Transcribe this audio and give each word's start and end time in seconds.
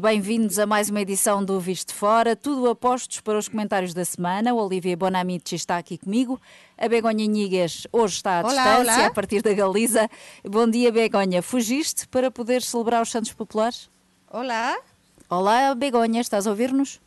Bem-vindos 0.00 0.58
a 0.58 0.64
mais 0.64 0.88
uma 0.88 1.02
edição 1.02 1.44
do 1.44 1.60
Visto 1.60 1.94
Fora, 1.94 2.34
tudo 2.34 2.70
a 2.70 2.74
postos 2.74 3.20
para 3.20 3.38
os 3.38 3.50
comentários 3.50 3.92
da 3.92 4.02
semana. 4.02 4.54
O 4.54 4.56
Olivia 4.56 4.96
Bonamici 4.96 5.54
está 5.54 5.76
aqui 5.76 5.98
comigo. 5.98 6.40
A 6.78 6.88
Begonha 6.88 7.26
Nigues 7.26 7.86
hoje 7.92 8.14
está 8.14 8.38
à 8.38 8.40
Olá, 8.40 8.48
distância, 8.48 8.94
olá. 8.94 9.06
a 9.08 9.10
partir 9.10 9.42
da 9.42 9.52
Galiza. 9.52 10.08
Bom 10.42 10.66
dia, 10.66 10.90
Begonha. 10.90 11.42
Fugiste 11.42 12.08
para 12.08 12.30
poder 12.30 12.62
celebrar 12.62 13.02
os 13.02 13.10
Santos 13.10 13.34
Populares? 13.34 13.90
Olá. 14.32 14.78
Olá, 15.28 15.74
Begonha, 15.74 16.22
estás 16.22 16.46
a 16.46 16.50
ouvir-nos? 16.50 16.98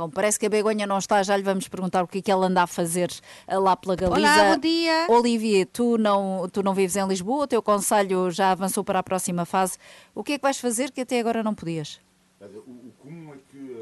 Bom, 0.00 0.08
parece 0.08 0.38
que 0.38 0.46
a 0.46 0.48
Begonha 0.48 0.86
não 0.86 0.96
está, 0.96 1.22
já 1.22 1.36
lhe 1.36 1.42
vamos 1.42 1.68
perguntar 1.68 2.02
o 2.02 2.08
que 2.08 2.20
é 2.20 2.22
que 2.22 2.30
ela 2.30 2.46
anda 2.46 2.62
a 2.62 2.66
fazer 2.66 3.10
eh, 3.46 3.58
lá 3.58 3.76
pela 3.76 3.94
Galiza. 3.94 4.18
Olá, 4.18 4.54
bom 4.54 4.58
dia. 4.58 5.06
Olivier, 5.10 5.66
tu 5.66 5.98
não, 5.98 6.48
tu 6.48 6.62
não 6.62 6.72
vives 6.72 6.96
em 6.96 7.06
Lisboa, 7.06 7.44
o 7.44 7.46
teu 7.46 7.62
conselho 7.62 8.30
já 8.30 8.50
avançou 8.50 8.82
para 8.82 9.00
a 9.00 9.02
próxima 9.02 9.44
fase. 9.44 9.76
O 10.14 10.24
que 10.24 10.32
é 10.32 10.38
que 10.38 10.42
vais 10.42 10.58
fazer 10.58 10.90
que 10.90 11.02
até 11.02 11.20
agora 11.20 11.42
não 11.42 11.54
podias? 11.54 12.00
O, 12.40 12.44
o 12.46 12.92
comum 12.98 13.34
é 13.34 13.36
que, 13.50 13.76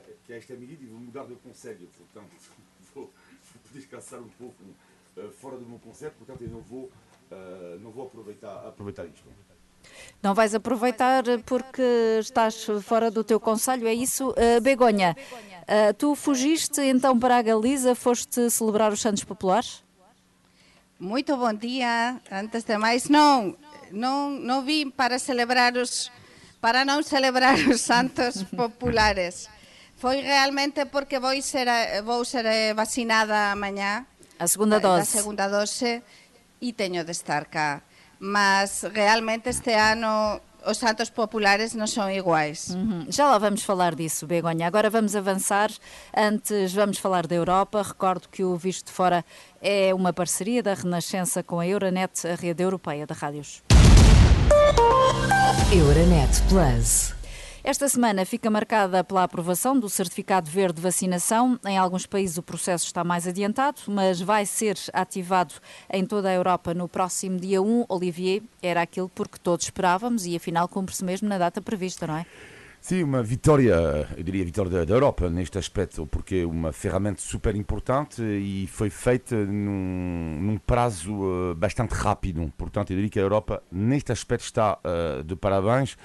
eh, 0.00 0.14
que 0.26 0.32
a 0.32 0.38
esta 0.38 0.56
medida 0.56 0.84
vou 0.90 0.98
mudar 0.98 1.24
de 1.26 1.36
conselho, 1.36 1.88
portanto 1.96 2.32
vou, 2.92 3.04
vou 3.04 3.72
descansar 3.72 4.18
um 4.18 4.28
pouco 4.30 4.56
eh, 5.18 5.28
fora 5.40 5.56
do 5.56 5.64
meu 5.64 5.78
conselho, 5.78 6.14
portanto 6.18 6.42
eu 6.42 6.50
não 6.50 6.62
vou, 6.62 6.90
eh, 7.30 7.78
não 7.80 7.92
vou 7.92 8.06
aproveitar, 8.06 8.66
aproveitar 8.66 9.06
isto. 9.06 9.22
Não 10.22 10.34
vais 10.34 10.54
aproveitar 10.54 11.24
porque 11.44 11.82
estás 12.20 12.66
fora 12.82 13.10
do 13.10 13.24
teu 13.24 13.40
conselho, 13.40 13.86
é 13.88 13.94
isso? 13.94 14.30
Uh, 14.30 14.60
Begonha, 14.60 15.16
uh, 15.62 15.94
tu 15.94 16.14
fugiste 16.14 16.80
então 16.80 17.18
para 17.18 17.38
a 17.38 17.42
Galiza, 17.42 17.94
foste 17.94 18.48
celebrar 18.50 18.92
os 18.92 19.00
Santos 19.00 19.24
Populares? 19.24 19.82
Muito 20.98 21.36
bom 21.36 21.52
dia. 21.52 22.20
Antes 22.30 22.62
de 22.62 22.78
mais, 22.78 23.08
não, 23.08 23.56
não, 23.90 24.30
não 24.30 24.62
vim 24.62 24.88
para 24.88 25.18
celebrar 25.18 25.76
os, 25.76 26.12
para 26.60 26.84
não 26.84 27.02
celebrar 27.02 27.58
os 27.58 27.80
santos 27.80 28.44
populares. 28.56 29.48
Foi 29.96 30.20
realmente 30.20 30.84
porque 30.86 31.18
vou 31.18 31.40
ser, 31.42 31.66
vou 32.04 32.24
ser 32.24 32.46
eh, 32.46 32.74
vacinada 32.74 33.50
amanhã. 33.50 34.06
A 34.38 34.46
segunda 34.46 34.76
eh, 34.76 34.80
Da 34.80 34.96
dose. 34.98 35.06
segunda 35.10 35.48
dose 35.48 36.02
e 36.60 36.72
tenho 36.72 37.04
de 37.04 37.10
estar 37.10 37.46
cá. 37.46 37.82
Mas 38.24 38.84
realmente 38.94 39.48
este 39.48 39.72
ano 39.74 40.40
os 40.64 40.78
santos 40.78 41.10
populares 41.10 41.74
não 41.74 41.88
são 41.88 42.08
iguais. 42.08 42.68
Uhum. 42.70 43.06
Já 43.08 43.26
lá 43.26 43.36
vamos 43.36 43.64
falar 43.64 43.96
disso, 43.96 44.28
Begonha. 44.28 44.64
Agora 44.64 44.88
vamos 44.88 45.16
avançar. 45.16 45.72
Antes 46.16 46.72
vamos 46.72 46.98
falar 46.98 47.26
da 47.26 47.34
Europa. 47.34 47.82
Recordo 47.82 48.28
que 48.28 48.44
o 48.44 48.56
Visto 48.56 48.86
de 48.86 48.92
Fora 48.92 49.24
é 49.60 49.92
uma 49.92 50.12
parceria 50.12 50.62
da 50.62 50.74
Renascença 50.74 51.42
com 51.42 51.58
a 51.58 51.66
Euronet, 51.66 52.24
a 52.24 52.36
rede 52.36 52.62
europeia 52.62 53.04
de 53.06 53.12
rádios. 53.12 53.60
Euronet 55.72 56.30
Plus. 56.48 57.21
Esta 57.64 57.88
semana 57.88 58.26
fica 58.26 58.50
marcada 58.50 59.04
pela 59.04 59.22
aprovação 59.22 59.78
do 59.78 59.88
certificado 59.88 60.50
verde 60.50 60.74
de 60.74 60.82
vacinação. 60.82 61.60
Em 61.64 61.78
alguns 61.78 62.06
países 62.06 62.36
o 62.36 62.42
processo 62.42 62.86
está 62.86 63.04
mais 63.04 63.24
adiantado, 63.24 63.78
mas 63.86 64.20
vai 64.20 64.44
ser 64.44 64.76
ativado 64.92 65.54
em 65.88 66.04
toda 66.04 66.28
a 66.28 66.34
Europa 66.34 66.74
no 66.74 66.88
próximo 66.88 67.38
dia 67.38 67.62
1. 67.62 67.86
Olivier, 67.88 68.42
era 68.60 68.82
aquilo 68.82 69.08
porque 69.08 69.38
todos 69.40 69.66
esperávamos 69.66 70.26
e 70.26 70.34
afinal 70.34 70.66
cumpre-se 70.66 71.04
mesmo 71.04 71.28
na 71.28 71.38
data 71.38 71.62
prevista, 71.62 72.04
não 72.04 72.16
é? 72.16 72.26
Sim, 72.80 73.04
uma 73.04 73.22
vitória, 73.22 74.08
eu 74.16 74.24
diria 74.24 74.44
vitória 74.44 74.84
da, 74.84 74.92
Europa 74.92 75.30
neste 75.30 75.56
aspecto, 75.56 76.04
porque 76.04 76.38
é 76.38 76.44
uma 76.44 76.72
ferramenta 76.72 77.20
super 77.20 77.54
importante 77.54 78.20
e 78.20 78.66
foi 78.66 78.90
feita 78.90 79.36
num, 79.36 80.40
num 80.40 80.58
prazo 80.58 81.12
eh, 81.12 81.54
bastante 81.54 81.92
rápido. 81.92 82.52
Portanto, 82.58 82.90
eu 82.90 82.96
diria 82.96 83.08
que 83.08 83.20
a 83.20 83.22
Europa, 83.22 83.62
neste 83.70 84.10
aspecto, 84.10 84.42
está 84.42 84.80
eh, 84.82 85.22
de 85.22 85.36
parabéns. 85.36 85.96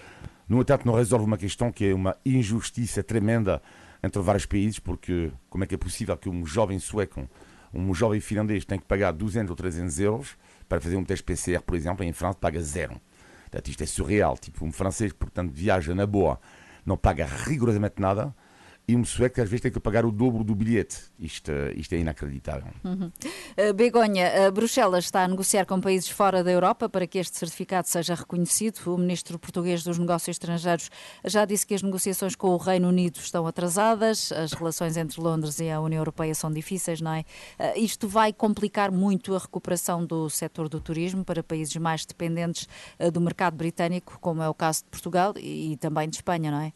No 0.48 0.62
entanto, 0.62 0.86
não 0.86 0.94
resolve 0.94 1.26
uma 1.26 1.38
questão 1.38 1.72
que 1.72 1.90
é 1.90 1.94
uma 1.94 2.16
injustiça 2.26 3.04
tremenda 3.04 3.62
entre 4.02 4.22
vários 4.22 4.46
países, 4.46 4.80
porque 4.80 5.32
como 5.50 5.64
é 5.64 5.68
que 5.68 5.76
é 5.76 5.78
possível 5.78 6.16
que 6.16 6.30
um 6.30 6.46
jovem 6.46 6.80
sueco, 6.80 7.28
um 7.74 7.94
jovem 7.94 8.22
finlandês 8.22 8.64
tem 8.64 8.80
que 8.80 8.86
pagar 8.86 9.12
200 9.12 9.50
ou 9.50 9.56
300 9.56 10.00
euros 10.00 10.38
para 10.70 10.80
fazer 10.80 10.96
um 10.96 11.04
teste 11.04 11.24
PCR, 11.24 11.62
por 11.62 11.76
exemplo, 11.76 12.06
em 12.06 12.14
França 12.14 12.38
paga 12.40 12.62
zero. 12.62 13.00
Portanto, 13.44 13.68
isto 13.70 13.84
é 13.84 13.86
surreal. 13.86 14.38
Tipo, 14.38 14.66
um 14.66 14.72
francês, 14.72 15.12
portanto, 15.12 15.52
viaja 15.54 15.94
na 15.94 16.06
boa, 16.06 16.40
não 16.86 16.98
paga 16.98 17.26
rigorosamente 17.26 18.02
nada, 18.02 18.34
e 18.88 18.96
um 18.96 19.04
sueco 19.04 19.42
às 19.42 19.50
vezes 19.50 19.62
tem 19.62 19.72
que 19.72 19.80
pagar 19.80 20.06
o 20.06 20.12
dobro 20.12 20.44
do 20.44 20.56
bilhete. 20.56 20.98
Isto, 21.20 21.52
eh, 21.52 21.74
isto 21.76 21.94
é 21.94 21.98
inacreditável. 21.98 22.72
Uh, 22.86 23.74
Begonha, 23.74 24.50
Bruxelas 24.52 25.06
está 25.06 25.24
a 25.24 25.28
negociar 25.28 25.66
com 25.66 25.82
países 25.82 26.10
fora 26.10 26.44
da 26.44 26.52
Europa 26.52 26.88
para 26.88 27.06
que 27.06 27.18
este 27.18 27.38
certificado 27.38 27.88
seja 27.88 28.16
reconhecido. 28.16 28.80
O 28.86 28.98
ministro 28.98 29.38
português 29.38 29.84
dos 29.84 29.98
Negócios 29.98 30.36
Estrangeiros 30.36 30.90
já 31.26 31.44
disse 31.44 31.66
que 31.66 31.74
as 31.74 31.82
negociações 31.82 32.36
com 32.36 32.50
o 32.50 32.58
Reino 32.58 32.88
Unido 32.88 33.18
estão 33.18 33.46
atrasadas, 33.46 34.32
as 34.32 34.54
relações 34.54 34.96
entre 34.96 35.20
Londres 35.20 35.60
e 35.60 35.70
a 35.70 35.82
União 35.82 36.00
Europeia 36.00 36.34
são 36.34 36.50
difíceis, 36.52 37.02
não 37.02 37.12
é? 37.12 37.26
Uh, 37.60 37.78
isto 37.80 38.08
vai 38.08 38.32
complicar 38.32 38.90
muito 38.92 39.36
a 39.36 39.40
recuperação 39.40 40.06
do 40.06 40.30
setor 40.30 40.70
do 40.70 40.80
turismo 40.80 41.26
para 41.26 41.44
países 41.44 41.76
mais 41.76 42.06
dependentes 42.06 42.68
uh, 43.00 43.12
do 43.12 43.20
mercado 43.20 43.56
britânico, 43.58 44.18
como 44.22 44.42
é 44.42 44.48
o 44.48 44.54
caso 44.54 44.84
de 44.84 44.90
Portugal 44.90 45.34
e 45.38 45.76
também 45.78 46.08
de 46.08 46.16
Espanha, 46.16 46.52
não 46.52 46.62
é? 46.62 46.72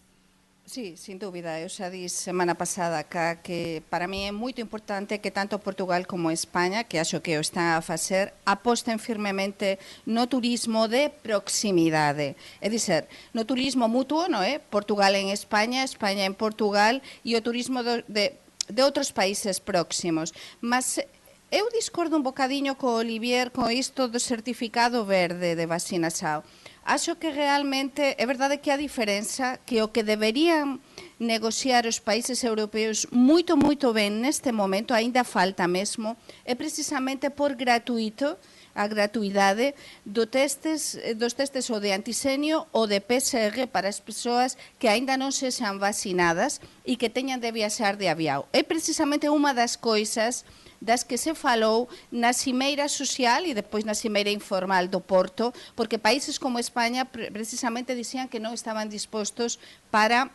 Sí, 0.65 0.95
sin 0.95 1.19
dúbida, 1.19 1.59
eu 1.59 1.67
xa 1.67 1.89
dis 1.89 2.13
semana 2.13 2.55
pasada 2.55 3.01
acá 3.01 3.41
que 3.43 3.83
para 3.89 4.07
mí 4.07 4.23
é 4.23 4.31
moito 4.31 4.61
importante 4.61 5.19
que 5.19 5.33
tanto 5.33 5.59
Portugal 5.59 6.07
como 6.07 6.31
España, 6.31 6.85
que 6.85 7.01
acho 7.01 7.19
que 7.19 7.35
o 7.35 7.41
están 7.41 7.75
a 7.75 7.81
facer, 7.81 8.31
aposten 8.45 8.95
firmemente 8.95 9.81
no 10.05 10.29
turismo 10.31 10.87
de 10.87 11.09
proximidade. 11.09 12.37
É 12.61 12.69
dizer, 12.69 13.09
no 13.33 13.43
turismo 13.43 13.89
mutuo, 13.91 14.29
no 14.29 14.39
é? 14.39 14.63
Portugal 14.63 15.17
en 15.17 15.33
España, 15.33 15.83
España 15.83 16.23
en 16.23 16.37
Portugal 16.37 17.01
e 17.25 17.35
o 17.35 17.43
turismo 17.43 17.83
de, 17.83 18.05
de, 18.07 18.25
de 18.69 18.81
outros 18.85 19.11
países 19.11 19.59
próximos. 19.59 20.31
Mas 20.61 21.03
eu 21.51 21.67
discordo 21.75 22.15
un 22.15 22.23
bocadiño 22.23 22.79
co 22.79 22.95
Olivier 22.95 23.51
con 23.51 23.67
isto 23.75 24.07
do 24.07 24.23
certificado 24.23 25.03
verde 25.03 25.59
de 25.59 25.65
vacina 25.67 26.07
xao. 26.07 26.47
Acho 26.83 27.15
que 27.21 27.29
realmente 27.29 28.17
é 28.17 28.25
verdade 28.25 28.57
que 28.57 28.73
a 28.73 28.77
diferenza 28.77 29.61
que 29.65 29.85
o 29.85 29.93
que 29.93 30.01
deberían 30.01 30.81
negociar 31.21 31.85
os 31.85 32.01
países 32.01 32.41
europeos 32.41 33.05
moito, 33.13 33.53
moito 33.53 33.93
ben 33.93 34.25
neste 34.25 34.49
momento, 34.49 34.97
aínda 34.97 35.21
falta 35.21 35.69
mesmo, 35.69 36.17
é 36.41 36.57
precisamente 36.57 37.29
por 37.29 37.53
gratuito 37.53 38.41
a 38.73 38.87
gratuidade 38.87 39.75
do 40.05 40.25
testes, 40.25 40.97
dos 41.21 41.37
testes 41.37 41.69
ou 41.69 41.77
de 41.77 41.93
antisenio 41.93 42.65
ou 42.73 42.89
de 42.89 42.97
PCR 42.97 43.69
para 43.69 43.85
as 43.85 44.01
persoas 44.01 44.57
que 44.81 44.89
aínda 44.89 45.21
non 45.21 45.29
sexan 45.29 45.77
vacinadas 45.77 46.57
e 46.81 46.97
que 46.97 47.13
teñan 47.13 47.37
de 47.37 47.53
viaxar 47.53 47.93
de 47.93 48.09
avião. 48.09 48.49
É 48.49 48.65
precisamente 48.65 49.29
unha 49.29 49.53
das 49.53 49.77
coisas 49.77 50.41
das 50.81 51.05
que 51.05 51.21
se 51.21 51.37
falou 51.37 51.85
na 52.09 52.33
cimeira 52.33 52.89
social 52.89 53.45
e 53.45 53.53
depois 53.53 53.85
na 53.85 53.93
cimeira 53.93 54.33
informal 54.33 54.89
do 54.89 54.97
Porto, 54.97 55.53
porque 55.77 56.01
países 56.01 56.41
como 56.41 56.57
España 56.57 57.05
pre- 57.05 57.29
precisamente 57.29 57.93
dicían 57.93 58.25
que 58.25 58.41
non 58.41 58.57
estaban 58.57 58.89
dispostos 58.89 59.61
para 59.93 60.33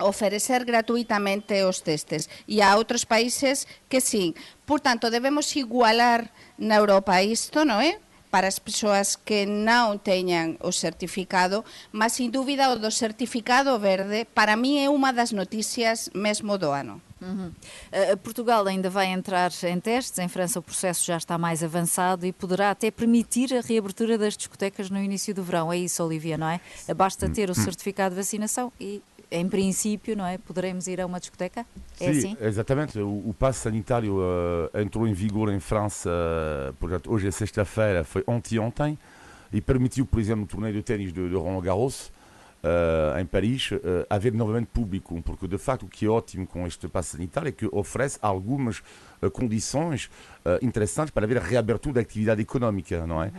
oferecer 0.00 0.64
gratuitamente 0.64 1.62
os 1.62 1.84
testes 1.84 2.26
e 2.48 2.64
há 2.64 2.74
outros 2.74 3.04
países 3.04 3.68
que 3.86 4.00
sim. 4.00 4.34
Portanto, 4.66 5.12
debemos 5.12 5.52
igualar 5.54 6.32
na 6.58 6.80
Europa 6.80 7.20
isto, 7.22 7.62
non 7.68 7.84
é? 7.84 8.00
para 8.34 8.50
as 8.50 8.58
persoas 8.58 9.14
que 9.14 9.46
non 9.46 10.02
teñan 10.02 10.58
o 10.58 10.74
certificado, 10.74 11.62
mas 11.94 12.18
sin 12.18 12.34
dúbida 12.34 12.72
o 12.72 12.80
do 12.82 12.90
certificado 12.90 13.78
verde 13.78 14.26
para 14.26 14.58
mí 14.58 14.82
é 14.82 14.90
unha 14.90 15.14
das 15.14 15.30
noticias 15.30 16.10
mesmo 16.10 16.58
do 16.58 16.74
ano. 16.74 17.03
Uhum. 17.24 17.48
Uh, 17.48 18.16
Portugal 18.18 18.66
ainda 18.66 18.90
vai 18.90 19.06
entrar 19.06 19.50
em 19.64 19.80
testes, 19.80 20.18
em 20.18 20.28
França 20.28 20.58
o 20.58 20.62
processo 20.62 21.04
já 21.04 21.16
está 21.16 21.38
mais 21.38 21.62
avançado 21.62 22.26
e 22.26 22.32
poderá 22.32 22.70
até 22.70 22.90
permitir 22.90 23.54
a 23.54 23.60
reabertura 23.60 24.18
das 24.18 24.36
discotecas 24.36 24.90
no 24.90 24.98
início 24.98 25.34
do 25.34 25.42
verão. 25.42 25.72
É 25.72 25.78
isso, 25.78 26.04
Olivia, 26.04 26.36
não 26.36 26.48
é? 26.48 26.60
Basta 26.94 27.28
ter 27.28 27.50
o 27.50 27.54
certificado 27.54 28.14
de 28.14 28.20
vacinação 28.20 28.72
e, 28.78 29.02
em 29.30 29.48
princípio, 29.48 30.16
não 30.16 30.26
é? 30.26 30.38
Poderemos 30.38 30.86
ir 30.86 31.00
a 31.00 31.06
uma 31.06 31.18
discoteca? 31.18 31.66
É 32.00 32.12
Sim, 32.12 32.18
assim? 32.18 32.36
exatamente. 32.40 32.98
O, 32.98 33.30
o 33.30 33.34
passo 33.36 33.60
sanitário 33.60 34.18
eh, 34.74 34.82
entrou 34.82 35.08
em 35.08 35.12
vigor 35.12 35.52
em 35.52 35.60
França, 35.60 36.10
eh, 36.10 36.72
portanto, 36.78 37.10
hoje 37.10 37.26
é 37.26 37.30
sexta-feira, 37.30 38.04
foi 38.04 38.22
ontem-ontem, 38.26 38.98
e 39.52 39.60
permitiu, 39.60 40.06
por 40.06 40.20
exemplo, 40.20 40.42
no 40.42 40.46
torneio 40.46 40.74
de 40.74 40.82
ténis 40.82 41.12
de, 41.12 41.28
de 41.28 41.34
Roland 41.34 41.62
Garros, 41.62 42.12
eh, 42.66 43.20
em 43.20 43.26
Paris, 43.26 43.70
eh, 43.72 44.06
haver 44.08 44.32
novamente 44.32 44.68
público, 44.68 45.20
porque 45.20 45.46
de 45.46 45.58
facto 45.58 45.82
o 45.82 45.86
que 45.86 46.06
é 46.06 46.08
ótimo 46.08 46.46
com 46.46 46.66
este 46.66 46.88
passo 46.88 47.10
sanitário 47.10 47.50
é 47.50 47.52
que 47.52 47.68
oferece 47.70 48.18
algumas 48.22 48.82
eh, 49.20 49.28
condições 49.28 50.10
interessantes 50.60 51.10
para 51.10 51.24
haver 51.24 51.38
a 51.38 51.40
reabertura 51.40 51.96
da 51.96 52.00
atividade 52.02 52.40
económica, 52.40 53.06
não 53.06 53.22
é? 53.22 53.32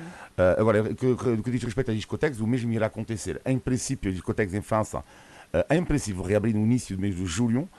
Agora, 0.57 0.81
o 0.81 0.95
que, 0.95 1.15
que 1.43 1.51
diz 1.51 1.61
respeito 1.61 1.91
às 1.91 1.97
discotecas, 1.97 2.39
o 2.39 2.47
mesmo 2.47 2.73
irá 2.73 2.87
acontecer. 2.87 3.39
Em 3.45 3.59
princípio, 3.59 4.09
as 4.09 4.15
discotecas 4.15 4.55
em 4.55 4.61
França, 4.61 5.03
em 5.69 5.83
princípio, 5.83 6.23
reabrir 6.23 6.55
no 6.55 6.61
início 6.61 6.95
do 6.95 7.01
mês 7.01 7.15
de 7.15 7.23
julho, 7.27 7.69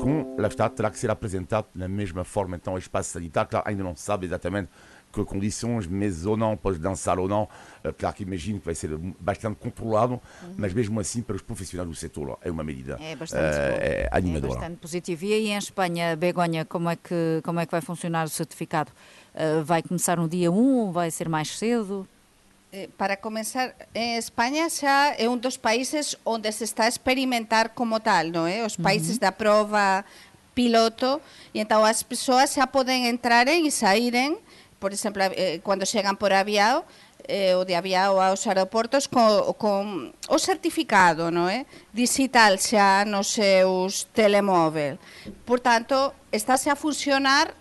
com, 0.00 0.36
lá 0.38 0.46
está, 0.46 0.68
terá 0.68 0.92
que 0.92 0.98
ser 0.98 1.10
apresentado 1.10 1.66
na 1.74 1.88
mesma 1.88 2.22
forma, 2.22 2.54
então, 2.54 2.74
o 2.74 2.78
espaço 2.78 3.10
sanitário, 3.10 3.50
claro, 3.50 3.68
ainda 3.68 3.82
não 3.82 3.96
se 3.96 4.02
sabe 4.04 4.26
exatamente 4.26 4.70
com 5.12 5.24
condições, 5.24 5.86
meses 5.86 6.24
ou 6.26 6.36
não, 6.36 6.56
podes 6.56 6.80
dançar 6.80 7.18
ou 7.18 7.28
não. 7.28 7.44
Uh, 7.84 7.92
claro 7.92 8.16
que 8.16 8.22
imagino 8.22 8.58
que 8.58 8.64
vai 8.64 8.74
ser 8.74 8.96
bastante 9.20 9.56
controlado, 9.56 10.14
uhum. 10.14 10.54
mas 10.56 10.72
mesmo 10.72 10.98
assim, 10.98 11.22
para 11.22 11.36
os 11.36 11.42
profissionais 11.42 11.88
do 11.88 11.94
setor, 11.94 12.38
é 12.42 12.50
uma 12.50 12.64
medida 12.64 12.98
é 13.00 13.14
bastante, 13.14 13.42
uh, 13.42 13.78
é 13.80 14.08
animadora. 14.10 14.52
É 14.52 14.56
bastante 14.56 14.78
positiva. 14.78 15.24
E 15.26 15.32
aí 15.34 15.48
em 15.48 15.56
Espanha, 15.56 16.16
Begonha, 16.16 16.64
como 16.64 16.88
é 16.88 16.96
que, 16.96 17.40
como 17.44 17.60
é 17.60 17.66
que 17.66 17.72
vai 17.72 17.80
funcionar 17.80 18.24
o 18.24 18.28
certificado? 18.28 18.90
Uh, 19.34 19.62
vai 19.64 19.82
começar 19.82 20.16
no 20.16 20.28
dia 20.28 20.50
1 20.50 20.54
ou 20.54 20.92
vai 20.92 21.10
ser 21.10 21.28
mais 21.28 21.56
cedo? 21.56 22.08
Eh, 22.74 22.88
para 22.96 23.18
comenzar, 23.18 23.76
en 23.92 24.16
España 24.16 24.64
xa 24.72 25.12
é 25.20 25.28
un 25.28 25.36
dos 25.36 25.60
países 25.60 26.16
onde 26.24 26.48
se 26.56 26.64
está 26.64 26.88
a 26.88 26.88
experimentar 26.88 27.76
como 27.76 28.00
tal, 28.00 28.32
non 28.32 28.48
é? 28.48 28.64
Os 28.64 28.80
países 28.80 29.20
uh 29.20 29.28
-huh. 29.28 29.28
da 29.28 29.32
prova 29.36 30.08
piloto, 30.56 31.20
e 31.52 31.60
então 31.60 31.84
as 31.84 32.00
persoas 32.00 32.56
xa 32.56 32.64
poden 32.64 33.12
entrar 33.12 33.44
e 33.44 33.68
saíren, 33.68 34.40
por 34.82 34.90
exemplo, 34.90 35.22
eh, 35.38 35.62
cando 35.62 35.86
chegan 35.86 36.18
por 36.18 36.34
aviao, 36.34 36.82
eh, 37.30 37.54
o 37.54 37.62
de 37.62 37.78
aviao 37.78 38.18
aos 38.18 38.42
aeroportos 38.50 39.06
co, 39.06 39.54
con 39.54 40.10
o 40.26 40.38
certificado 40.42 41.30
non 41.30 41.46
é? 41.46 41.70
digital 41.94 42.58
xa 42.58 43.06
nos 43.06 43.30
seus 43.30 44.10
telemóvel. 44.10 44.98
Por 45.46 45.62
tanto, 45.62 46.10
estáse 46.34 46.66
a 46.66 46.74
funcionar 46.74 47.54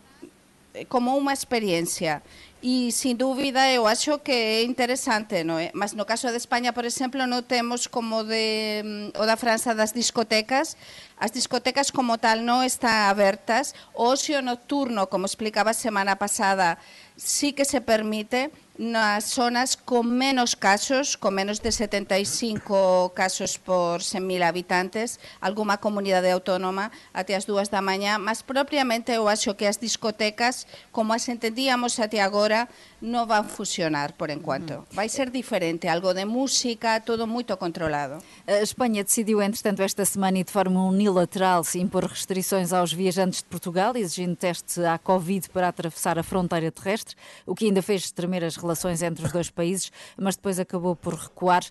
eh, 0.74 0.90
como 0.90 1.14
unha 1.14 1.38
experiencia 1.38 2.26
e 2.62 2.94
sin 2.94 3.18
dúbida 3.18 3.74
eu 3.74 3.90
acho 3.90 4.22
que 4.22 4.62
é 4.62 4.64
interesante, 4.64 5.42
non 5.42 5.58
é? 5.58 5.74
Mas 5.74 5.98
no 5.98 6.06
caso 6.06 6.30
de 6.30 6.38
España, 6.38 6.78
por 6.78 6.86
exemplo, 6.86 7.26
non 7.26 7.42
temos 7.42 7.90
como 7.90 8.22
de 8.22 8.86
mm, 8.86 9.18
o 9.18 9.26
da 9.26 9.34
França 9.34 9.74
das 9.74 9.98
discotecas, 9.98 10.78
as 11.18 11.34
discotecas 11.34 11.90
como 11.90 12.22
tal 12.22 12.46
non 12.46 12.62
están 12.62 13.10
abertas, 13.10 13.74
o 13.98 14.14
ocio 14.14 14.46
nocturno, 14.46 15.10
como 15.10 15.26
explicaba 15.26 15.74
a 15.74 15.78
semana 15.78 16.22
pasada, 16.22 16.78
sí 17.24 17.54
que 17.54 17.66
se 17.66 17.82
permite 17.82 18.50
nas 18.82 19.30
zonas 19.30 19.78
con 19.78 20.10
menos 20.10 20.58
casos, 20.58 21.14
con 21.14 21.38
menos 21.38 21.62
de 21.62 21.70
75 21.70 23.14
casos 23.14 23.62
por 23.62 24.02
100.000 24.02 24.42
habitantes, 24.42 25.22
alguma 25.38 25.78
comunidade 25.78 26.34
autónoma 26.34 26.90
até 27.14 27.38
as 27.38 27.46
dúas 27.46 27.70
da 27.70 27.78
mañá, 27.78 28.18
mas 28.18 28.42
propiamente 28.42 29.14
eu 29.14 29.30
acho 29.30 29.54
que 29.54 29.70
as 29.70 29.78
discotecas, 29.78 30.66
como 30.90 31.14
as 31.14 31.30
entendíamos 31.30 32.02
até 32.02 32.26
agora, 32.26 32.66
non 33.02 33.26
van 33.26 33.50
funcionar 33.50 34.14
por 34.14 34.30
enquanto. 34.30 34.86
Vai 34.94 35.10
ser 35.10 35.34
diferente, 35.34 35.90
algo 35.90 36.14
de 36.14 36.26
música, 36.26 37.02
todo 37.02 37.26
moito 37.26 37.58
controlado. 37.58 38.22
A 38.48 38.62
Espanha 38.62 39.04
decidiu, 39.04 39.42
entretanto, 39.42 39.82
esta 39.82 40.06
semana 40.06 40.40
e 40.40 40.44
de 40.44 40.52
forma 40.52 40.86
unilateral 40.86 41.64
se 41.64 41.80
impor 41.80 42.06
restrições 42.06 42.72
aos 42.72 42.94
viajantes 42.94 43.42
de 43.42 43.50
Portugal, 43.50 43.98
exigindo 43.98 44.36
teste 44.36 44.86
à 44.86 44.98
Covid 44.98 45.50
para 45.50 45.68
atravessar 45.68 46.18
a 46.20 46.24
fronteira 46.24 46.72
terrestre, 46.72 47.16
o 47.46 47.56
que 47.56 47.66
ainda 47.66 47.82
fez 47.82 48.12
tremer 48.12 48.44
as 48.44 48.56
relações 48.56 49.02
entre 49.02 49.26
os 49.26 49.32
dois 49.32 49.50
países, 49.50 49.92
mas 50.16 50.36
depois 50.36 50.60
acabou 50.60 50.96
por 50.96 51.16
recuar. 51.16 51.64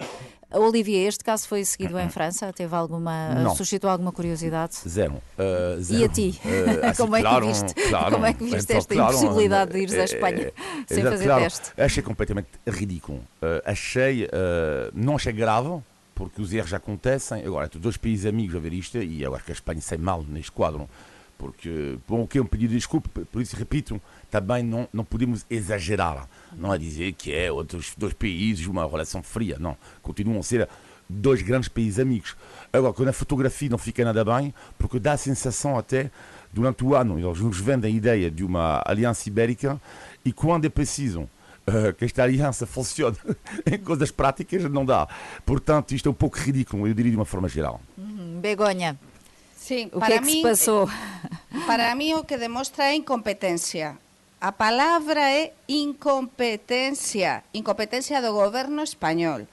Olivier, 0.53 1.09
este 1.09 1.23
caso 1.23 1.47
foi 1.47 1.65
seguido 1.65 1.99
em 1.99 2.09
França? 2.09 2.53
Teve 2.53 2.75
alguma. 2.75 3.35
Não. 3.35 3.55
suscitou 3.55 3.89
alguma 3.89 4.13
curiosidade? 4.13 4.77
Zero. 4.89 5.15
Uh, 5.39 5.81
zero. 5.81 6.01
E 6.01 6.05
a 6.05 6.09
ti? 6.09 6.41
Uh, 6.45 6.97
Como, 7.01 7.17
é 7.17 7.21
claro, 7.21 7.47
viste, 7.47 7.75
claro, 7.89 8.13
como 8.13 8.27
é 8.27 8.33
que 8.33 8.45
viste 8.45 8.65
então, 8.65 8.77
esta 8.77 8.95
claro, 8.95 9.17
impossibilidade 9.17 9.73
de 9.73 9.79
ires 9.79 9.95
à 9.95 10.05
Espanha 10.05 10.53
é, 10.89 10.95
sem 10.95 11.03
fazer 11.03 11.35
teste? 11.35 11.73
Achei 11.77 12.03
completamente 12.03 12.49
ridículo. 12.67 13.19
Uh, 13.19 13.63
achei. 13.65 14.29
não 14.93 15.17
achei 15.17 15.33
grave, 15.33 15.81
porque 16.15 16.43
os 16.43 16.53
erros 16.53 16.71
já 16.71 16.77
acontecem. 16.77 17.45
Agora, 17.47 17.69
tu 17.69 17.79
dois 17.79 17.97
países 17.97 18.27
amigos 18.27 18.55
a 18.55 18.59
ver 18.59 18.73
isto, 18.73 18.99
e 18.99 19.23
eu 19.23 19.35
acho 19.35 19.45
que 19.45 19.53
a 19.53 19.55
Espanha 19.55 19.81
sai 19.81 19.99
mal 19.99 20.23
neste 20.29 20.53
quadro, 20.53 20.89
porque, 21.41 21.97
bom, 22.07 22.25
o 22.25 22.29
que 22.29 22.37
é 22.37 22.43
um 22.43 22.47
pedido 22.47 22.73
de 22.73 22.77
desculpa, 22.77 23.09
por 23.33 23.41
isso 23.41 23.57
repito, 23.57 23.99
também 24.31 24.63
não, 24.63 24.87
não 24.93 25.03
podemos 25.03 25.47
exagerar. 25.49 26.29
Não 26.55 26.73
é 26.73 26.77
dizer 26.77 27.15
que 27.15 27.33
é 27.33 27.51
outros 27.51 27.95
dois 27.97 28.13
países, 28.13 28.67
uma 28.67 28.87
relação 28.87 29.23
fria. 29.23 29.57
Não. 29.59 29.75
Continuam 30.03 30.41
a 30.41 30.43
ser 30.43 30.69
dois 31.09 31.41
grandes 31.41 31.71
países 31.71 31.99
amigos. 31.99 32.37
Agora, 32.71 32.93
quando 32.93 33.09
a 33.09 33.13
fotografia 33.15 33.71
não 33.71 33.79
fica 33.79 34.05
nada 34.05 34.23
bem, 34.23 34.53
porque 34.79 35.01
dá 35.01 35.13
a 35.13 35.17
sensação 35.17 35.79
até, 35.79 36.11
durante 36.53 36.85
o 36.85 36.95
ano, 36.95 37.19
eles 37.19 37.41
nos 37.41 37.59
vendem 37.59 37.95
a 37.95 37.97
ideia 37.97 38.31
de 38.31 38.45
uma 38.45 38.83
aliança 38.85 39.27
ibérica 39.27 39.81
e 40.23 40.35
quando 40.35 40.67
é 40.67 40.69
preciso 40.69 41.23
uh, 41.23 41.95
que 41.97 42.05
esta 42.05 42.23
aliança 42.23 42.67
funcione 42.67 43.17
em 43.65 43.79
coisas 43.79 44.11
práticas, 44.11 44.63
não 44.65 44.85
dá. 44.85 45.09
Portanto, 45.47 45.95
isto 45.95 46.07
é 46.07 46.13
um 46.13 46.15
pouco 46.15 46.37
ridículo, 46.37 46.87
eu 46.87 46.93
diria 46.93 47.13
de 47.13 47.17
uma 47.17 47.25
forma 47.25 47.49
geral. 47.49 47.81
Uhum. 47.97 48.41
Begonha. 48.43 48.99
Sim, 49.61 49.91
o 49.93 50.01
que 50.01 50.13
é 50.13 50.19
que 50.19 50.25
mim, 50.25 50.33
se 50.37 50.43
passou? 50.43 50.89
para 51.71 51.95
mí 51.95 52.15
o 52.19 52.27
que 52.27 52.35
demostra 52.37 52.91
é 52.91 52.99
incompetencia. 52.99 53.95
A 54.41 54.51
palabra 54.51 55.31
é 55.31 55.55
incompetencia, 55.69 57.45
incompetencia 57.55 58.19
do 58.19 58.35
goberno 58.35 58.83
español. 58.83 59.47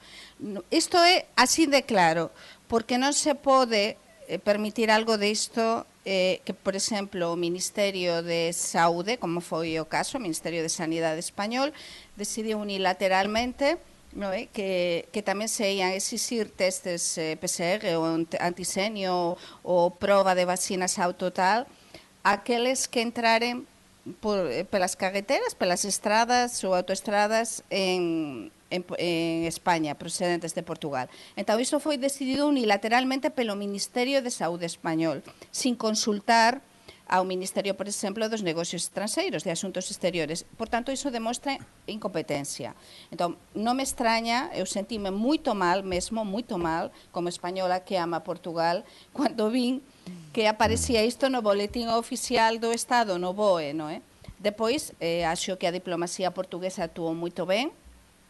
Isto 0.66 0.98
é 0.98 1.30
así 1.38 1.70
de 1.70 1.86
claro, 1.86 2.34
porque 2.66 2.98
non 2.98 3.14
se 3.14 3.38
pode 3.38 3.94
eh, 3.94 4.42
permitir 4.42 4.90
algo 4.90 5.14
disto 5.14 5.86
eh, 6.02 6.42
que, 6.42 6.58
por 6.58 6.74
exemplo, 6.74 7.30
o 7.30 7.38
Ministerio 7.38 8.26
de 8.26 8.50
Saúde, 8.50 9.22
como 9.22 9.38
foi 9.38 9.78
o 9.78 9.86
caso, 9.86 10.18
o 10.18 10.24
Ministerio 10.24 10.66
de 10.66 10.74
Sanidade 10.74 11.22
Español, 11.22 11.70
decidiu 12.18 12.58
unilateralmente 12.58 13.78
no 14.10 14.34
é? 14.34 14.50
Que, 14.50 15.06
que 15.14 15.22
tamén 15.22 15.46
se 15.46 15.70
ian 15.70 15.94
exixir 15.94 16.50
testes 16.50 17.14
eh, 17.14 17.38
PCR 17.38 17.94
ou 17.94 18.02
antisenio 18.42 19.38
ou 19.62 19.94
proba 19.94 20.34
de 20.34 20.48
vacinas 20.48 20.98
ao 20.98 21.14
total 21.14 21.70
aqueles 22.22 22.88
que 22.88 23.00
entraren 23.02 23.66
por, 24.20 24.50
eh, 24.50 24.64
pelas 24.64 24.96
carreteras, 24.96 25.54
pelas 25.54 25.84
estradas 25.84 26.62
ou 26.64 26.74
autoestradas 26.74 27.62
en, 27.68 28.50
en, 28.70 28.84
en 28.98 29.44
España, 29.44 29.94
procedentes 29.94 30.54
de 30.54 30.62
Portugal. 30.62 31.08
Entón, 31.36 31.60
isto 31.60 31.80
foi 31.80 32.00
decidido 32.00 32.48
unilateralmente 32.48 33.28
pelo 33.30 33.56
Ministerio 33.56 34.22
de 34.24 34.32
Saúde 34.32 34.66
Español, 34.66 35.20
sin 35.52 35.76
consultar 35.76 36.64
ao 37.08 37.24
Ministerio, 37.24 37.72
por 37.72 37.88
exemplo, 37.88 38.28
dos 38.28 38.44
Negocios 38.44 38.84
Estranxeiros, 38.84 39.42
de 39.42 39.50
Asuntos 39.50 39.88
Exteriores. 39.88 40.44
Por 40.44 40.68
tanto, 40.68 40.92
iso 40.92 41.08
demostra 41.10 41.56
incompetencia. 41.88 42.76
Entón, 43.08 43.40
non 43.56 43.80
me 43.80 43.82
extraña, 43.82 44.52
eu 44.52 44.68
sentime 44.68 45.08
moito 45.08 45.56
mal, 45.56 45.80
mesmo 45.80 46.20
moito 46.28 46.60
mal, 46.60 46.92
como 47.08 47.32
española 47.32 47.80
que 47.80 47.96
ama 47.96 48.20
Portugal, 48.20 48.84
cando 49.16 49.48
vin 49.48 49.80
que 50.32 50.48
aparecía 50.48 51.04
isto 51.04 51.30
no 51.30 51.42
Boletín 51.42 51.88
Oficial 51.88 52.60
do 52.60 52.72
Estado, 52.72 53.18
no 53.18 53.32
BOE, 53.32 53.72
non 53.74 53.88
é? 53.88 53.98
Eh? 53.98 54.02
Depois, 54.38 54.94
eh, 55.02 55.26
acho 55.26 55.58
que 55.58 55.66
a 55.66 55.74
diplomacia 55.74 56.30
portuguesa 56.30 56.86
actuou 56.86 57.10
moito 57.10 57.42
ben, 57.42 57.74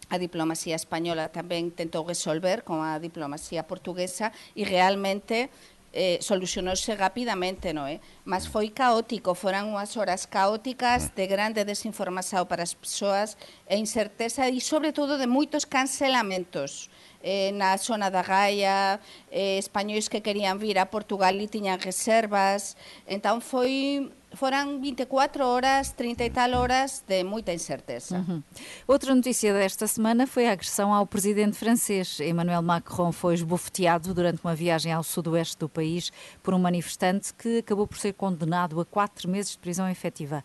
a 0.08 0.16
diplomacia 0.16 0.72
española 0.72 1.28
tamén 1.28 1.68
tentou 1.68 2.00
resolver 2.08 2.64
con 2.64 2.80
a 2.80 2.96
diplomacia 2.96 3.68
portuguesa 3.68 4.32
e 4.56 4.64
realmente 4.64 5.52
eh, 5.92 6.16
solucionouse 6.20 6.96
rapidamente, 6.96 7.72
non 7.76 7.88
é? 7.88 7.96
Eh? 7.96 7.98
Mas 8.24 8.48
foi 8.48 8.72
caótico, 8.72 9.36
foran 9.36 9.68
unhas 9.68 9.96
horas 10.00 10.24
caóticas 10.24 11.12
de 11.12 11.28
grande 11.28 11.64
desinformación 11.68 12.48
para 12.48 12.64
as 12.64 12.72
persoas 12.72 13.36
e 13.68 13.76
incerteza 13.76 14.48
e, 14.48 14.60
sobre 14.64 14.96
todo, 14.96 15.20
de 15.20 15.28
moitos 15.28 15.68
cancelamentos. 15.68 16.88
Eh, 16.88 17.07
na 17.54 17.76
zona 17.76 18.10
da 18.10 18.22
Gaia, 18.22 19.00
eh, 19.30 19.58
españois 19.58 20.08
que 20.08 20.20
querían 20.20 20.58
vir 20.58 20.78
a 20.78 20.86
Portugal 20.86 21.34
e 21.40 21.48
tiñan 21.48 21.82
reservas. 21.82 22.76
Entón, 23.06 23.42
foi 23.42 24.10
foram 24.34 24.80
24 24.80 25.44
horas, 25.44 25.92
30 25.92 26.24
e 26.24 26.30
tal 26.30 26.52
horas 26.52 27.02
de 27.06 27.24
muita 27.24 27.52
incerteza. 27.52 28.18
Uhum. 28.18 28.42
Outra 28.86 29.14
notícia 29.14 29.52
desta 29.52 29.86
semana 29.86 30.26
foi 30.26 30.46
a 30.46 30.52
agressão 30.52 30.92
ao 30.92 31.06
presidente 31.06 31.56
francês. 31.56 32.20
Emmanuel 32.20 32.62
Macron 32.62 33.10
foi 33.10 33.34
esbofeteado 33.34 34.12
durante 34.12 34.40
uma 34.44 34.54
viagem 34.54 34.92
ao 34.92 35.02
sudoeste 35.02 35.58
do 35.58 35.68
país 35.68 36.12
por 36.42 36.52
um 36.52 36.58
manifestante 36.58 37.32
que 37.32 37.58
acabou 37.58 37.86
por 37.86 37.98
ser 37.98 38.12
condenado 38.12 38.80
a 38.80 38.84
quatro 38.84 39.28
meses 39.28 39.52
de 39.52 39.58
prisão 39.58 39.88
efetiva. 39.88 40.44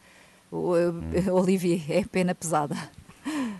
O, 0.50 0.75
hum. 0.75 1.01
Olivier, 1.34 1.84
é 1.89 2.06
pena 2.06 2.34
pesada. 2.34 2.75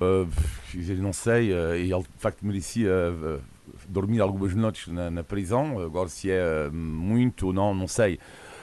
Uh, 0.02 1.02
não 1.02 1.14
sei, 1.14 1.52
uh, 1.54 1.74
ele 1.74 1.88
de 1.88 2.20
facto 2.20 2.46
merecia 2.46 2.90
uh, 2.90 3.42
dormir 3.88 4.22
algumas 4.22 4.54
noites 4.54 4.88
na, 4.88 5.10
na 5.10 5.24
prisão. 5.24 5.80
Agora, 5.80 6.10
se 6.10 6.30
é 6.32 6.70
muito 6.72 7.48
ou 7.48 7.54
não, 7.54 7.74
não 7.74 7.88
sei. 7.88 8.20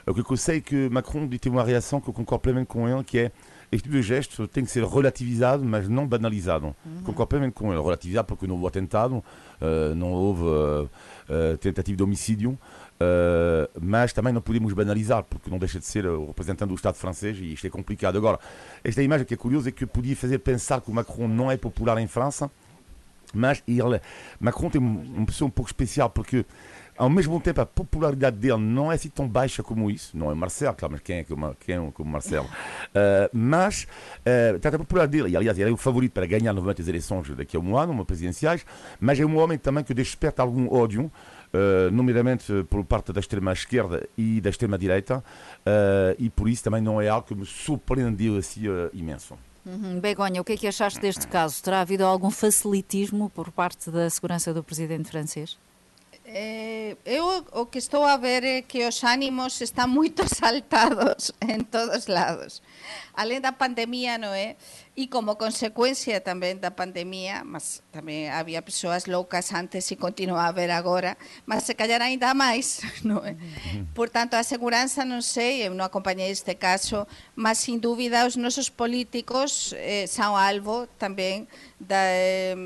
O 0.07 0.15
que 0.15 0.33
eu 0.33 0.37
sei 0.37 0.59
é 0.59 0.61
que 0.61 0.89
Macron 0.89 1.29
teve 1.29 1.51
uma 1.51 1.65
reação 1.65 2.01
que 2.01 2.09
eu 2.09 2.15
concordo 2.15 2.43
plenamente 2.43 2.69
com 2.69 2.89
ele, 2.89 3.05
que 3.05 3.19
é 3.19 3.33
este 3.73 3.85
tipo 3.85 3.97
de 3.97 4.03
gesto 4.03 4.49
tem 4.49 4.65
que 4.65 4.71
ser 4.71 4.85
relativizado, 4.85 5.65
mas 5.65 5.89
não 5.89 6.07
banalizado. 6.07 6.75
Uhum. 6.85 7.03
Concordo 7.05 7.29
plenamente 7.29 7.55
com 7.55 7.73
ele. 7.73 7.81
Relativizado 7.81 8.27
porque 8.27 8.47
não 8.47 8.57
houve 8.57 8.67
atentado, 8.67 9.17
uh, 9.17 9.95
não 9.95 10.11
houve 10.11 10.43
uh, 10.43 10.91
uh, 11.29 11.57
tentativa 11.59 11.97
de 11.97 12.03
homicídio, 12.03 12.59
mas 13.81 14.12
também 14.12 14.31
não 14.31 14.43
podemos 14.43 14.75
banalizar, 14.75 15.25
porque 15.25 15.49
não 15.49 15.59
deixa 15.59 15.79
de 15.79 15.87
ser 15.87 16.05
o 16.05 16.27
representante 16.27 16.69
do 16.69 16.75
Estado 16.75 16.97
francês 16.97 17.39
e 17.39 17.55
isto 17.55 17.67
é 17.67 17.71
complicado. 17.71 18.19
Agora, 18.19 18.39
esta 18.85 19.03
imagem 19.03 19.25
que 19.25 19.33
é 19.33 19.37
curiosa 19.39 19.71
é 19.71 19.73
que 19.73 19.87
podia 19.87 20.15
fazer 20.15 20.39
pensar 20.41 20.83
que 20.83 20.91
o 20.91 20.95
Macron 20.95 21.27
não 21.27 21.50
é 21.50 21.57
popular 21.57 21.97
em 21.97 22.07
França, 22.07 22.50
mas 23.33 23.62
ele, 23.67 24.03
Macron 24.39 24.69
tem 24.69 24.81
uma 24.83 25.25
pessoa 25.25 25.49
um 25.49 25.50
pouco 25.50 25.71
especial 25.71 26.11
porque 26.11 26.45
ao 27.00 27.09
mesmo 27.09 27.40
tempo 27.40 27.62
a 27.62 27.66
popularidade 27.66 28.37
dele 28.37 28.59
não 28.59 28.92
é 28.92 28.95
assim 28.95 29.09
tão 29.09 29.26
baixa 29.26 29.62
como 29.62 29.90
isso, 29.90 30.14
não 30.14 30.30
é 30.30 30.35
Marcelo, 30.35 30.75
claro, 30.76 30.92
mas 30.92 31.00
quem 31.00 31.21
é 31.21 31.25
como, 31.25 31.57
quem 31.59 31.75
é 31.75 31.90
como 31.92 32.11
Marcelo? 32.11 32.45
Uh, 32.45 33.30
mas, 33.33 33.87
uh, 34.19 34.69
a 34.69 34.78
popularidade 34.78 35.11
dele, 35.16 35.33
e 35.33 35.37
aliás, 35.37 35.59
ele 35.59 35.71
é 35.71 35.73
o 35.73 35.78
favorito 35.78 36.12
para 36.12 36.26
ganhar 36.26 36.52
novamente 36.52 36.83
as 36.83 36.88
eleições 36.88 37.30
daqui 37.30 37.57
a 37.57 37.61
um 37.61 37.75
ano, 37.75 37.92
uma 37.95 38.04
presidenciais, 38.04 38.66
mas 39.00 39.19
é 39.19 39.25
um 39.25 39.38
homem 39.38 39.57
também 39.57 39.83
que 39.83 39.95
desperta 39.95 40.42
algum 40.42 40.71
ódio, 40.71 41.11
Uh, 41.52 41.90
nomeadamente 41.90 42.62
por 42.71 42.85
parte 42.85 43.12
da 43.12 43.19
extrema-esquerda 43.19 44.09
e 44.16 44.40
da 44.40 44.50
extrema-direita, 44.50 45.19
uh, 45.19 46.14
e 46.16 46.30
por 46.30 46.49
isso 46.49 46.62
também 46.62 46.80
não 46.80 47.00
é 47.00 47.09
algo 47.09 47.26
que 47.26 47.35
me 47.35 47.45
surpreendeu 47.45 48.37
assim 48.37 48.69
uh, 48.69 48.88
imenso. 48.92 49.37
Uhum. 49.66 49.99
Begonha, 49.99 50.40
o 50.40 50.45
que 50.45 50.52
é 50.52 50.57
que 50.57 50.69
achaste 50.69 51.00
deste 51.00 51.26
caso? 51.26 51.61
Terá 51.61 51.80
havido 51.80 52.04
algum 52.04 52.30
facilitismo 52.30 53.30
por 53.30 53.50
parte 53.50 53.90
da 53.90 54.09
segurança 54.09 54.54
do 54.54 54.62
presidente 54.62 55.11
francês? 55.11 55.59
Eh, 56.33 56.97
eu 57.05 57.45
o 57.53 57.67
que 57.67 57.79
estou 57.79 58.07
a 58.07 58.17
ver 58.17 58.45
é 58.45 58.63
que 58.63 58.87
os 58.87 59.03
ánimos 59.03 59.59
están 59.67 59.91
moito 59.91 60.23
saltados 60.31 61.35
en 61.43 61.67
todos 61.67 62.07
lados. 62.07 62.63
Alén 63.19 63.43
da 63.43 63.59
pandemia, 63.59 64.15
non 64.15 64.31
é? 64.31 64.55
E 64.99 65.06
como 65.06 65.38
consecuencia 65.38 66.18
tamén 66.18 66.59
da 66.59 66.75
pandemia, 66.75 67.47
mas 67.47 67.78
tamén 67.94 68.35
había 68.35 68.59
persoas 68.59 69.06
loucas 69.06 69.54
antes 69.54 69.87
e 69.88 69.97
continua 69.97 70.42
a 70.44 70.50
haber 70.50 70.75
agora, 70.75 71.14
mas 71.47 71.62
se 71.62 71.78
callar 71.78 72.02
ainda 72.02 72.35
máis, 72.35 72.82
non 73.06 73.23
é? 73.23 73.38
Por 73.94 74.11
tanto, 74.11 74.35
a 74.35 74.42
seguranza, 74.42 75.06
non 75.06 75.23
sei, 75.23 75.62
eu 75.62 75.73
non 75.78 75.87
acompañei 75.87 76.35
este 76.35 76.59
caso, 76.59 77.06
mas 77.38 77.62
sin 77.62 77.78
dúbida 77.78 78.26
os 78.26 78.35
nosos 78.35 78.66
políticos 78.66 79.70
eh, 79.78 80.11
son 80.11 80.35
alvo 80.35 80.90
tamén 80.99 81.47
da, 81.78 82.11
eh, 82.11 82.59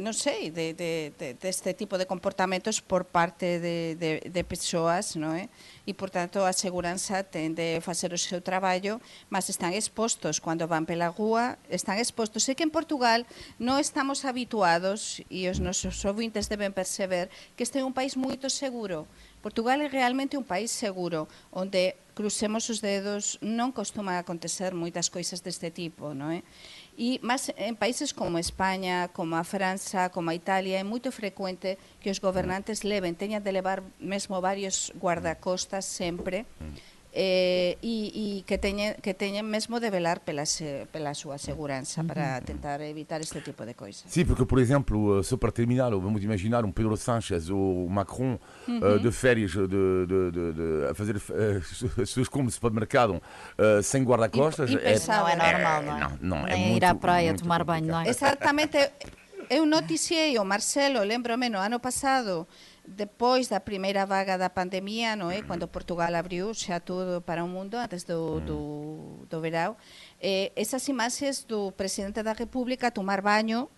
non 0.00 0.16
sei, 0.16 0.48
de, 0.48 0.72
de, 0.72 1.12
de, 1.20 1.36
deste 1.36 1.76
tipo 1.76 2.00
de 2.00 2.08
comportamentos 2.08 2.80
por 2.80 3.04
parte 3.04 3.60
de, 3.60 3.94
de, 4.00 4.42
persoas, 4.42 5.20
non 5.20 5.36
é? 5.36 5.52
e, 5.86 5.94
portanto, 5.94 6.44
a 6.46 6.52
seguranza 6.54 7.22
tende 7.26 7.78
a 7.78 7.84
facer 7.84 8.14
o 8.14 8.20
seu 8.20 8.38
traballo, 8.38 9.02
mas 9.26 9.50
están 9.50 9.74
expostos 9.74 10.38
cando 10.38 10.70
van 10.70 10.86
pela 10.86 11.10
rúa, 11.10 11.58
están 11.66 11.98
expostos. 11.98 12.46
E 12.46 12.54
que 12.54 12.62
en 12.62 12.70
Portugal 12.70 13.26
non 13.58 13.82
estamos 13.82 14.22
habituados, 14.22 15.22
e 15.26 15.50
os 15.50 15.58
nosos 15.58 15.98
ouvintes 16.06 16.46
deben 16.46 16.70
perceber, 16.70 17.32
que 17.58 17.66
este 17.66 17.82
é 17.82 17.86
un 17.86 17.94
país 17.94 18.14
moito 18.14 18.46
seguro. 18.46 19.10
Portugal 19.42 19.82
é 19.82 19.90
realmente 19.90 20.38
un 20.38 20.46
país 20.46 20.70
seguro, 20.70 21.26
onde 21.50 21.98
crucemos 22.14 22.70
os 22.70 22.78
dedos 22.78 23.42
non 23.42 23.74
costuma 23.74 24.22
acontecer 24.22 24.76
moitas 24.76 25.10
coisas 25.10 25.42
deste 25.42 25.74
tipo, 25.74 26.14
non 26.14 26.30
é? 26.30 26.46
E 26.96 27.18
mas 27.24 27.48
en 27.56 27.74
países 27.74 28.12
como 28.12 28.36
España, 28.36 29.08
como 29.16 29.36
a 29.36 29.44
França, 29.44 30.12
como 30.12 30.28
a 30.28 30.36
Italia, 30.36 30.76
é 30.76 30.84
moito 30.84 31.08
frecuente 31.08 31.80
que 32.04 32.12
os 32.12 32.20
gobernantes 32.20 32.84
leven, 32.84 33.16
teñan 33.16 33.40
de 33.40 33.52
levar 33.52 33.80
mesmo 33.96 34.40
varios 34.44 34.92
guardacostas 35.00 35.88
sempre, 35.88 36.44
mm 36.60 36.91
eh, 37.14 37.76
e, 37.82 38.40
e 38.40 38.42
que 38.48 38.56
teñen 38.56 38.96
que 39.04 39.12
teñen 39.12 39.44
mesmo 39.44 39.80
de 39.80 39.92
velar 39.92 40.24
pela, 40.24 40.46
se, 40.46 40.88
pela 40.88 41.12
súa 41.12 41.36
segurança 41.36 42.00
para 42.04 42.40
tentar 42.40 42.80
evitar 42.80 43.20
este 43.20 43.44
tipo 43.44 43.68
de 43.68 43.76
coisas. 43.76 44.08
Sim, 44.08 44.24
porque, 44.24 44.46
por 44.48 44.58
exemplo, 44.58 45.22
só 45.22 45.36
para 45.36 45.52
terminar, 45.52 45.92
vamos 45.92 46.24
imaginar 46.24 46.64
um 46.64 46.72
Pedro 46.72 46.96
Sánchez 46.96 47.50
ou 47.50 47.86
Macron 47.88 48.40
uh, 48.66 48.98
de 48.98 49.12
férias 49.12 49.52
de, 49.52 49.68
de, 49.68 50.30
de, 50.32 50.52
de, 50.56 50.86
a 50.90 50.94
fazer 50.94 51.16
uh, 51.20 52.00
as 52.00 52.08
suas 52.08 52.28
compras 52.28 52.52
de 52.52 52.54
supermercado 52.54 53.20
uh, 53.60 53.82
sem 53.82 54.02
guarda-costas. 54.04 54.70
É, 54.72 54.96
não 55.06 55.28
é 55.28 55.36
normal, 55.36 55.82
não 55.82 55.96
é? 55.96 56.00
Não, 56.00 56.18
não, 56.20 56.46
é 56.46 56.54
Nem 56.54 56.70
muito, 56.70 56.82
ir 56.82 56.84
à 56.86 56.94
praia 56.94 57.34
tomar 57.34 57.62
banho, 57.62 57.88
não 57.88 58.00
é? 58.00 58.08
Exatamente. 58.08 58.78
Eu 59.50 59.66
noticiei 59.66 60.38
o 60.38 60.44
Marcelo, 60.44 61.04
lembro-me, 61.04 61.50
no 61.50 61.58
ano 61.58 61.78
passado, 61.78 62.46
Depois 62.86 63.48
da 63.48 63.60
primeira 63.60 64.04
vaga 64.04 64.36
da 64.36 64.50
pandemia, 64.50 65.14
não 65.14 65.30
é? 65.30 65.40
quando 65.42 65.68
Portugal 65.68 66.12
abriu 66.14 66.52
xa 66.52 66.80
tudo 66.80 67.22
para 67.22 67.44
o 67.44 67.48
mundo, 67.48 67.76
antes 67.76 68.02
do, 68.02 68.40
do, 68.40 69.26
do 69.30 69.40
verão, 69.40 69.76
eh, 70.20 70.50
essas 70.56 70.86
imagens 70.88 71.44
do 71.44 71.70
presidente 71.72 72.22
da 72.22 72.32
República 72.32 72.90
tomar 72.90 73.20
banho 73.22 73.68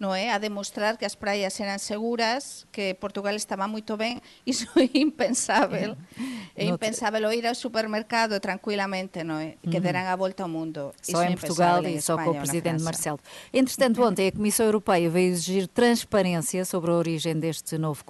non 0.00 0.14
é? 0.16 0.34
A 0.34 0.38
demostrar 0.38 0.98
que 0.98 1.06
as 1.06 1.14
praias 1.14 1.54
eran 1.60 1.78
seguras, 1.78 2.66
que 2.74 2.94
Portugal 2.98 3.34
estaba 3.34 3.70
moito 3.70 3.96
ben, 3.96 4.18
iso 4.46 4.66
é 4.76 4.90
impensável. 4.98 5.96
É 6.54 6.66
impensável 6.66 7.32
ir 7.32 7.46
ao 7.46 7.54
supermercado 7.54 8.38
tranquilamente, 8.38 9.24
non 9.24 9.40
é? 9.40 9.56
Que 9.64 9.80
deran 9.80 10.04
a 10.04 10.16
volta 10.20 10.44
ao 10.44 10.52
mundo. 10.52 10.92
Só 11.00 11.24
em 11.24 11.32
Portugal 11.32 11.80
e 11.88 11.96
só 11.96 12.20
com 12.20 12.36
o 12.36 12.36
Presidente 12.36 12.84
Marcelo. 12.84 13.18
Entretanto, 13.48 14.00
ontem 14.04 14.28
a 14.28 14.32
Comissão 14.32 14.66
Europeia 14.66 15.08
veio 15.08 15.32
exigir 15.32 15.64
transparência 15.66 16.64
sobre 16.68 16.90
a 16.90 16.94
origem 16.94 17.40
deste 17.40 17.78
novo 17.78 18.04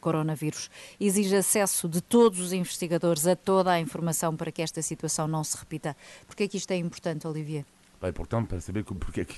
coronavírus. 0.00 0.70
Exige 0.98 1.36
acesso 1.36 1.86
de 1.86 2.00
todos 2.00 2.40
os 2.40 2.52
investigadores 2.54 3.26
a 3.26 3.36
toda 3.36 3.72
a 3.72 3.78
informação 3.78 4.34
para 4.34 4.50
que 4.50 4.62
esta 4.62 4.80
situação 4.80 5.28
não 5.28 5.44
se 5.44 5.56
repita. 5.58 5.94
Por 6.26 6.34
que 6.34 6.44
é 6.44 6.48
que 6.48 6.56
isto 6.56 6.70
é 6.70 6.76
importante, 6.76 7.26
Olivier? 7.28 7.64
É 8.00 8.08
importante 8.08 8.48
para 8.48 8.60
saber 8.60 8.84
porque 8.84 9.20
é 9.20 9.24
que 9.24 9.34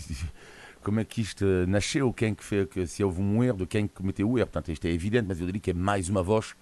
como 0.82 1.00
é 1.00 1.04
que 1.04 1.20
isto 1.20 1.44
nasceu, 1.66 2.12
quem 2.12 2.35
que 2.35 2.44
fez, 2.44 2.68
que, 2.68 2.87
se 2.87 3.02
houve 3.02 3.20
um 3.20 3.42
erro, 3.42 3.58
de 3.58 3.66
quem 3.66 3.87
cometeu 3.87 4.30
o 4.30 4.38
erro. 4.38 4.47
Portanto, 4.49 4.73
isto 4.73 4.87
é 4.87 4.90
evidente, 4.90 5.26
mas 5.28 5.40
eu 5.40 5.47
diria 5.47 5.61
que 5.61 5.70
é 5.70 5.75
mais 5.75 6.08
uma 6.08 6.23
voz. 6.23 6.54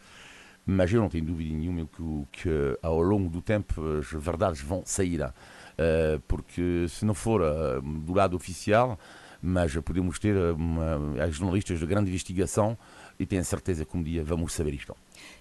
Mas 0.65 0.93
eu 0.93 1.01
não 1.01 1.09
tenho 1.09 1.25
dúvida 1.25 1.55
nenhuma 1.55 1.87
que, 1.87 2.43
que 2.43 2.79
ao 2.83 3.01
longo 3.01 3.31
do 3.31 3.41
tempo 3.41 3.81
as 3.99 4.11
verdades 4.11 4.61
vão 4.61 4.83
sair. 4.85 5.23
Uh, 5.23 6.21
porque 6.27 6.87
se 6.89 7.05
não 7.05 7.15
for 7.15 7.41
uh, 7.41 7.81
do 7.81 8.13
lado 8.13 8.35
oficial, 8.35 8.99
mas 9.41 9.77
podemos 9.77 10.19
ter 10.19 10.37
uma, 10.37 11.31
jornalistas 11.31 11.79
de 11.79 11.87
grande 11.87 12.11
investigação 12.11 12.77
e 13.19 13.25
tenho 13.25 13.45
certeza 13.45 13.85
que 13.85 13.97
um 13.97 14.03
dia 14.03 14.25
vamos 14.25 14.53
saber 14.53 14.75
isto. 14.75 14.97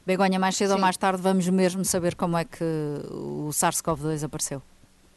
Begonha, 0.06 0.40
mais 0.40 0.56
cedo 0.56 0.70
Sim. 0.70 0.76
ou 0.76 0.80
mais 0.80 0.96
tarde 0.98 1.22
vamos 1.22 1.48
mesmo 1.50 1.84
saber 1.84 2.16
como 2.16 2.38
é 2.38 2.46
que 2.46 2.64
o 3.10 3.50
SARS-CoV-2 3.50 4.24
apareceu. 4.24 4.62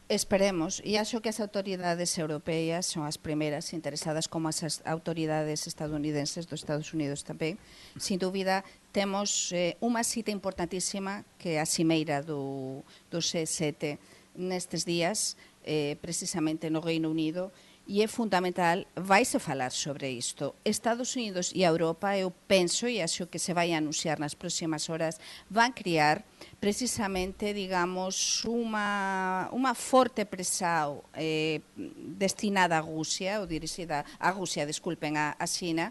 Esperemos, 0.09 0.81
e 0.81 0.97
acho 0.97 1.21
que 1.21 1.29
as 1.29 1.37
autoridades 1.37 2.17
europeas 2.17 2.89
son 2.89 3.05
as 3.05 3.21
primeiras 3.21 3.77
interesadas 3.77 4.25
como 4.25 4.49
as 4.49 4.81
autoridades 4.81 5.69
estadounidenses 5.69 6.49
dos 6.49 6.65
Estados 6.65 6.89
Unidos 6.97 7.21
tamén. 7.21 7.61
Sin 7.93 8.17
dúbida, 8.17 8.65
temos 8.89 9.53
eh, 9.53 9.77
unha 9.77 10.01
cita 10.01 10.33
importantísima 10.33 11.29
que 11.37 11.55
é 11.55 11.57
a 11.61 11.69
cimeira 11.69 12.25
do, 12.25 12.81
do 13.13 13.21
G7 13.21 14.01
nestes 14.33 14.81
días, 14.81 15.37
eh, 15.61 15.93
precisamente 16.01 16.73
no 16.73 16.81
Reino 16.81 17.13
Unido, 17.13 17.53
e 17.89 18.03
é 18.03 18.07
fundamental, 18.07 18.85
vai-se 18.93 19.39
falar 19.39 19.71
sobre 19.71 20.11
isto. 20.13 20.53
Estados 20.63 21.15
Unidos 21.15 21.51
e 21.55 21.65
a 21.65 21.73
Europa, 21.73 22.15
eu 22.15 22.29
penso, 22.29 22.87
e 22.87 23.01
acho 23.01 23.25
que 23.25 23.41
se 23.41 23.51
vai 23.51 23.73
anunciar 23.73 24.19
nas 24.21 24.37
próximas 24.37 24.85
horas, 24.93 25.17
van 25.49 25.73
criar 25.73 26.21
precisamente, 26.61 27.49
digamos, 27.49 28.45
unha, 28.45 29.49
unha 29.49 29.73
forte 29.73 30.29
presión 30.29 31.01
eh, 31.17 31.65
destinada 32.13 32.77
a 32.77 32.85
Rusia, 32.85 33.41
ou 33.41 33.49
dirigida 33.49 34.05
a 34.21 34.29
Rusia, 34.29 34.69
disculpen, 34.69 35.17
a, 35.17 35.33
a 35.33 35.49
China, 35.49 35.89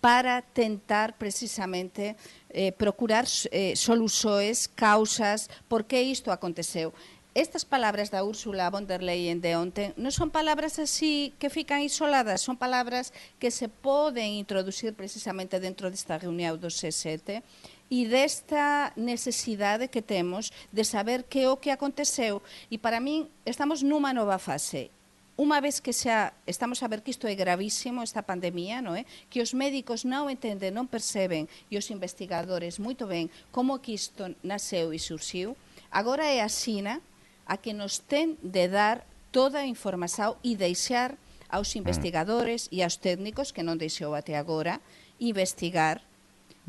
para 0.00 0.40
tentar 0.40 1.20
precisamente 1.20 2.16
eh, 2.48 2.72
procurar 2.72 3.28
eh, 3.52 3.76
soluções, 3.76 4.72
causas, 4.72 5.50
por 5.68 5.84
que 5.84 6.00
isto 6.00 6.32
aconteceu 6.32 6.94
estas 7.36 7.66
palabras 7.66 8.08
da 8.08 8.24
Úrsula 8.24 8.70
von 8.72 8.88
der 8.88 9.04
Leyen 9.04 9.44
de 9.44 9.60
onte 9.60 9.92
non 10.00 10.08
son 10.08 10.32
palabras 10.32 10.80
así 10.80 11.36
que 11.36 11.52
fican 11.52 11.84
isoladas, 11.84 12.40
son 12.40 12.56
palabras 12.56 13.12
que 13.36 13.52
se 13.52 13.68
poden 13.68 14.40
introducir 14.40 14.96
precisamente 14.96 15.60
dentro 15.60 15.92
desta 15.92 16.16
reunión 16.16 16.56
do 16.56 16.72
C7 16.72 17.44
e 17.92 18.08
desta 18.08 18.96
necesidade 18.96 19.92
que 19.92 20.00
temos 20.00 20.48
de 20.72 20.80
saber 20.80 21.28
que 21.28 21.44
o 21.44 21.60
que 21.60 21.68
aconteceu. 21.68 22.40
E 22.72 22.80
para 22.80 23.04
min 23.04 23.28
estamos 23.44 23.84
numa 23.84 24.16
nova 24.16 24.40
fase. 24.40 24.88
Uma 25.36 25.60
vez 25.60 25.84
que 25.84 25.92
xa 25.92 26.32
estamos 26.48 26.80
a 26.80 26.88
ver 26.88 27.04
que 27.04 27.12
isto 27.12 27.28
é 27.28 27.36
gravísimo, 27.36 28.00
esta 28.00 28.24
pandemia, 28.24 28.80
non 28.80 28.96
é? 28.96 29.04
que 29.28 29.44
os 29.44 29.52
médicos 29.52 30.08
non 30.08 30.32
entenden, 30.32 30.72
non 30.72 30.88
perceben, 30.88 31.52
e 31.68 31.76
os 31.76 31.92
investigadores 31.92 32.80
moito 32.80 33.04
ben 33.04 33.28
como 33.52 33.76
que 33.84 33.92
isto 33.92 34.24
nasceu 34.40 34.96
e 34.96 34.98
surxiu, 34.98 35.52
agora 35.92 36.24
é 36.24 36.40
a 36.40 36.48
China 36.48 36.96
a 37.46 37.56
que 37.56 37.72
nos 37.72 38.02
ten 38.04 38.36
de 38.42 38.68
dar 38.68 39.06
toda 39.30 39.62
a 39.62 39.70
información 39.70 40.36
e 40.42 40.58
deixar 40.58 41.16
aos 41.48 41.72
mm. 41.72 41.78
investigadores 41.80 42.68
e 42.74 42.82
aos 42.82 42.98
técnicos 42.98 43.54
que 43.54 43.62
non 43.62 43.78
deixou 43.78 44.12
até 44.12 44.34
agora 44.34 44.82
investigar 45.16 46.02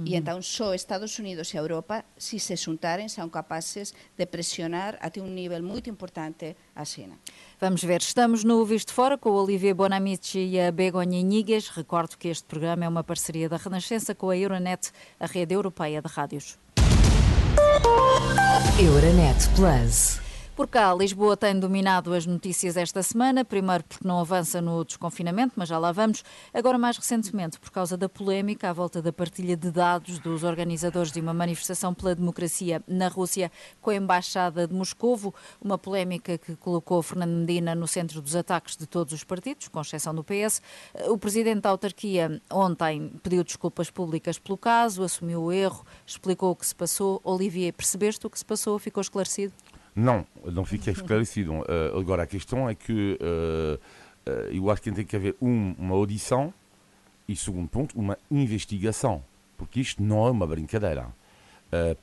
E 0.05 0.13
entón 0.13 0.45
só 0.45 0.77
Estados 0.77 1.17
Unidos 1.17 1.49
e 1.53 1.57
Europa, 1.57 2.05
se 2.21 2.37
se 2.37 2.53
xuntaren, 2.53 3.09
son 3.09 3.33
capaces 3.33 3.97
de 4.13 4.29
presionar 4.29 4.93
até 5.01 5.25
un 5.25 5.33
nivel 5.33 5.65
moito 5.65 5.89
importante 5.89 6.53
a 6.77 6.85
China. 6.85 7.17
Vamos 7.57 7.81
ver, 7.81 8.05
estamos 8.05 8.45
no 8.45 8.61
Visto 8.61 8.93
Fora 8.93 9.17
com 9.17 9.33
o 9.33 9.41
Olivier 9.41 9.73
Bonamici 9.73 10.53
e 10.53 10.61
a 10.61 10.69
Begonha 10.69 11.25
Nigues. 11.25 11.73
Recordo 11.73 12.13
que 12.13 12.29
este 12.29 12.45
programa 12.45 12.85
é 12.85 12.89
uma 12.89 13.01
parceria 13.01 13.49
da 13.49 13.57
Renascença 13.57 14.13
com 14.13 14.29
a 14.29 14.37
Euronet, 14.37 14.93
a 15.17 15.25
rede 15.25 15.57
europeia 15.57 15.97
de 15.97 16.09
rádios. 16.13 16.61
Euronet 18.77 19.49
Plus. 19.57 20.26
Por 20.57 20.67
cá, 20.67 20.91
Lisboa 20.91 21.37
tem 21.37 21.59
dominado 21.59 22.15
as 22.15 22.25
notícias 22.25 22.75
esta 22.77 23.03
semana, 23.03 23.45
primeiro 23.45 23.83
porque 23.83 24.07
não 24.07 24.19
avança 24.19 24.59
no 24.59 24.83
desconfinamento, 24.83 25.53
mas 25.55 25.69
já 25.69 25.77
lá 25.77 25.91
vamos. 25.91 26.23
Agora, 26.51 26.79
mais 26.79 26.97
recentemente, 26.97 27.59
por 27.59 27.69
causa 27.69 27.95
da 27.95 28.09
polémica 28.09 28.71
à 28.71 28.73
volta 28.73 28.99
da 28.99 29.13
partilha 29.13 29.55
de 29.55 29.69
dados 29.69 30.17
dos 30.17 30.43
organizadores 30.43 31.11
de 31.11 31.21
uma 31.21 31.31
manifestação 31.31 31.93
pela 31.93 32.15
democracia 32.15 32.81
na 32.87 33.07
Rússia 33.07 33.51
com 33.79 33.91
a 33.91 33.95
Embaixada 33.95 34.67
de 34.67 34.73
Moscovo, 34.73 35.31
uma 35.61 35.77
polémica 35.77 36.39
que 36.39 36.55
colocou 36.55 37.03
Fernando 37.03 37.35
Medina 37.35 37.75
no 37.75 37.87
centro 37.87 38.19
dos 38.19 38.35
ataques 38.35 38.75
de 38.75 38.87
todos 38.87 39.13
os 39.13 39.23
partidos, 39.23 39.67
com 39.67 39.79
exceção 39.79 40.15
do 40.15 40.23
PS. 40.23 40.59
O 41.07 41.19
presidente 41.19 41.61
da 41.61 41.69
autarquia 41.69 42.41
ontem 42.49 43.11
pediu 43.21 43.43
desculpas 43.43 43.91
públicas 43.91 44.39
pelo 44.39 44.57
caso, 44.57 45.03
assumiu 45.03 45.43
o 45.43 45.51
erro, 45.51 45.85
explicou 46.03 46.49
o 46.49 46.55
que 46.55 46.65
se 46.65 46.73
passou. 46.73 47.21
Olivier, 47.23 47.71
percebeste 47.73 48.25
o 48.25 48.29
que 48.31 48.39
se 48.39 48.45
passou? 48.45 48.79
Ficou 48.79 49.01
esclarecido? 49.01 49.53
Não, 49.97 50.27
não 50.45 50.63
fica 50.63 50.91
esclarecido. 50.91 51.53
Uh, 51.53 51.97
agora, 51.99 52.21
a 52.21 52.27
questão 52.27 52.69
é 52.69 52.75
que 52.75 53.17
uh, 53.19 53.79
uh, 54.29 54.55
eu 54.55 54.69
acho 54.69 54.79
que 54.79 54.91
tem 54.91 55.03
que 55.03 55.15
haver 55.15 55.35
um, 55.41 55.73
uma 55.75 55.95
audição 55.95 56.53
e, 57.27 57.35
segundo 57.35 57.67
ponto, 57.67 57.99
uma 57.99 58.15
investigação, 58.29 59.23
porque 59.57 59.79
isto 59.79 60.03
não 60.03 60.27
é 60.27 60.29
uma 60.29 60.45
brincadeira. 60.45 61.07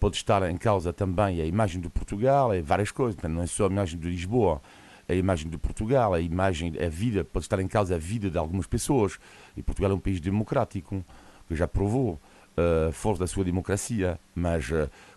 pode 0.01 0.17
estar 0.17 0.43
em 0.51 0.57
causa 0.57 0.93
também 0.93 1.41
a 1.41 1.47
imagem 1.47 1.81
de 1.81 1.89
Portugal, 1.89 2.53
é 2.53 2.61
várias 2.61 2.91
coisas, 2.91 3.23
não 3.23 3.43
é 3.43 3.47
só 3.47 3.69
a 3.69 3.71
imagem 3.71 3.99
de 3.99 4.11
Lisboa, 4.11 4.61
a 5.09 5.15
imagem 5.15 5.49
de 5.49 5.57
Portugal, 5.57 6.15
a 6.15 6.21
imagem, 6.21 6.75
a 6.85 6.89
vida, 6.89 7.25
pode 7.25 7.45
estar 7.45 7.61
em 7.61 7.69
causa 7.69 7.95
a 7.95 7.99
vida 7.99 8.29
de 8.29 8.37
algumas 8.37 8.67
pessoas. 8.67 9.19
E 9.57 9.63
Portugal 9.63 9.93
é 9.93 9.95
um 9.95 10.01
país 10.01 10.21
democrático, 10.21 11.03
que 11.47 11.55
já 11.55 11.69
provou 11.69 12.21
a 12.57 12.93
força 12.93 13.21
da 13.21 13.27
sua 13.29 13.45
democracia, 13.45 14.19
mas 14.35 14.69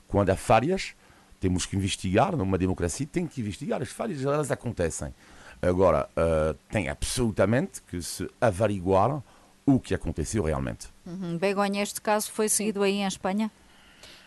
quando 0.08 0.30
há 0.30 0.36
falhas, 0.36 0.94
temos 1.40 1.66
que 1.66 1.76
investigar, 1.76 2.36
numa 2.36 2.58
democracia 2.58 3.06
tem 3.06 3.28
que 3.28 3.42
investigar, 3.42 3.82
as 3.82 3.90
falhas 3.90 4.24
elas 4.24 4.52
acontecem. 4.52 5.14
Agora, 5.62 6.08
uh, 6.16 6.54
tem 6.70 6.88
absolutamente 6.90 7.82
que 7.82 8.02
se 8.02 8.30
averiguar 8.40 9.24
o 9.66 9.80
que 9.80 9.94
aconteceu 9.94 10.44
realmente. 10.44 10.88
Uhum. 11.06 11.38
Begonha, 11.38 11.82
este 11.82 12.00
caso 12.00 12.32
foi 12.32 12.48
seguido 12.48 12.84
aí 12.84 12.94
em 12.94 13.08
Espanha? 13.08 13.52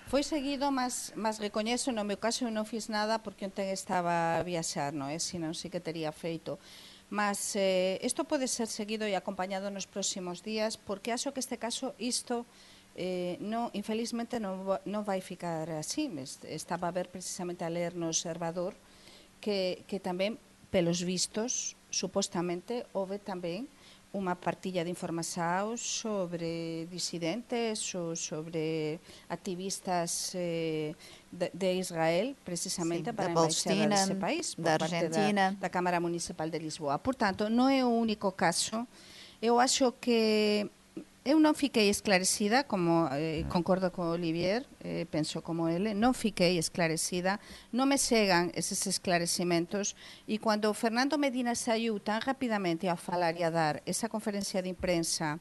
Foi 0.06 0.22
seguido, 0.24 0.70
mas, 0.72 1.12
mas 1.14 1.38
reconheço, 1.38 1.92
no 1.92 2.04
meu 2.04 2.16
caso 2.16 2.44
eu 2.44 2.50
não 2.50 2.64
fiz 2.64 2.88
nada 2.88 3.18
porque 3.18 3.46
ontem 3.46 3.70
estava 3.70 4.10
a 4.40 4.42
viajar, 4.42 4.92
não 4.92 5.06
é? 5.06 5.18
Senão 5.18 5.54
sí 5.54 5.70
que 5.70 5.78
teria 5.78 6.10
feito. 6.10 6.58
Mas 7.08 7.54
eh, 7.56 7.98
isto 8.02 8.24
pode 8.24 8.48
ser 8.48 8.66
seguido 8.66 9.06
e 9.06 9.14
acompañado 9.14 9.70
nos 9.70 9.86
próximos 9.86 10.42
días 10.42 10.76
porque 10.76 11.12
acho 11.12 11.30
que 11.32 11.38
este 11.38 11.56
caso 11.56 11.94
isto 11.98 12.44
eh, 13.00 13.40
infelizmente 13.72 14.36
non 14.36 15.02
vai 15.08 15.24
ficar 15.24 15.64
así. 15.72 16.12
Estaba 16.44 16.92
a 16.92 16.92
ver 16.92 17.08
precisamente 17.08 17.64
a 17.64 17.72
ler 17.72 17.96
no 17.96 18.12
Observador 18.12 18.76
que, 19.40 19.88
que 19.88 19.96
tamén, 19.96 20.36
pelos 20.68 21.00
vistos, 21.00 21.80
supostamente, 21.88 22.84
houve 22.92 23.16
tamén 23.16 23.64
unha 24.10 24.34
partilla 24.34 24.82
de 24.82 24.90
información 24.90 25.78
sobre 25.78 26.84
disidentes 26.90 27.78
ou 27.94 28.18
sobre 28.18 28.98
activistas 29.30 30.34
eh, 30.34 30.98
de, 31.30 31.48
de 31.54 31.78
Israel, 31.78 32.34
precisamente 32.42 33.14
sí, 33.14 33.16
para 33.16 33.30
a 33.30 33.34
embaixada 33.38 33.86
desse 33.86 34.18
país, 34.18 34.46
por 34.58 34.66
da 34.66 34.74
Argentina. 34.76 35.56
Da, 35.56 35.66
da 35.66 35.68
Cámara 35.70 36.02
Municipal 36.02 36.50
de 36.50 36.58
Lisboa. 36.58 36.98
Portanto, 36.98 37.46
non 37.48 37.70
é 37.70 37.86
o 37.86 37.90
único 37.94 38.34
caso. 38.34 38.84
Eu 39.40 39.62
acho 39.62 39.94
que 40.02 40.68
Eu 41.20 41.36
non 41.36 41.52
fiquei 41.52 41.92
esclarecida, 41.92 42.64
como 42.64 43.04
eh, 43.12 43.44
concordo 43.52 43.92
con 43.92 44.08
Olivier, 44.08 44.64
eh, 44.80 45.04
penso 45.04 45.44
como 45.44 45.68
ele, 45.68 45.92
non 45.92 46.16
fiquei 46.16 46.56
esclarecida, 46.56 47.44
non 47.76 47.92
me 47.92 48.00
chegan 48.00 48.48
eses 48.56 48.88
esclarecimentos 48.88 50.00
e 50.24 50.40
cando 50.40 50.72
Fernando 50.72 51.20
Medina 51.20 51.52
saiu 51.52 52.00
tan 52.00 52.24
rapidamente 52.24 52.88
a 52.88 52.96
falar 52.96 53.36
e 53.36 53.44
a 53.44 53.52
dar 53.52 53.84
esa 53.84 54.08
conferencia 54.08 54.64
de 54.64 54.72
imprensa 54.72 55.36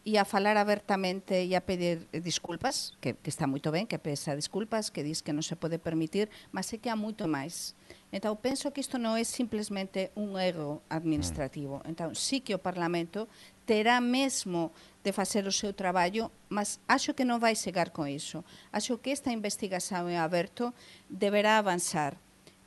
e 0.00 0.16
a 0.16 0.24
falar 0.24 0.56
abertamente 0.56 1.44
e 1.44 1.52
a 1.52 1.60
pedir 1.60 2.08
disculpas, 2.24 2.96
que, 2.96 3.12
que 3.12 3.28
está 3.28 3.44
moito 3.44 3.68
ben, 3.68 3.84
que 3.84 4.00
pesa 4.00 4.32
disculpas, 4.32 4.88
que 4.88 5.04
diz 5.04 5.20
que 5.20 5.36
non 5.36 5.44
se 5.44 5.60
pode 5.60 5.76
permitir, 5.76 6.32
mas 6.56 6.72
é 6.72 6.80
que 6.80 6.88
há 6.88 6.96
moito 6.96 7.28
máis. 7.28 7.76
Entón, 8.10 8.40
penso 8.40 8.72
que 8.72 8.80
isto 8.80 8.96
non 8.96 9.20
é 9.20 9.24
simplesmente 9.28 10.16
un 10.16 10.40
erro 10.40 10.80
administrativo. 10.88 11.84
Entón, 11.84 12.16
sí 12.16 12.40
que 12.40 12.56
o 12.56 12.62
Parlamento 12.62 13.28
terá 13.68 14.00
mesmo 14.00 14.72
de 15.04 15.12
facer 15.12 15.44
o 15.44 15.52
seu 15.52 15.76
traballo, 15.76 16.32
mas 16.48 16.80
acho 16.88 17.12
que 17.12 17.28
non 17.28 17.36
vai 17.36 17.52
chegar 17.52 17.92
con 17.92 18.08
iso. 18.08 18.48
Acho 18.72 19.04
que 19.04 19.12
esta 19.12 19.28
investigación 19.28 20.08
en 20.08 20.16
aberto 20.16 20.72
deberá 21.12 21.60
avanzar. 21.60 22.16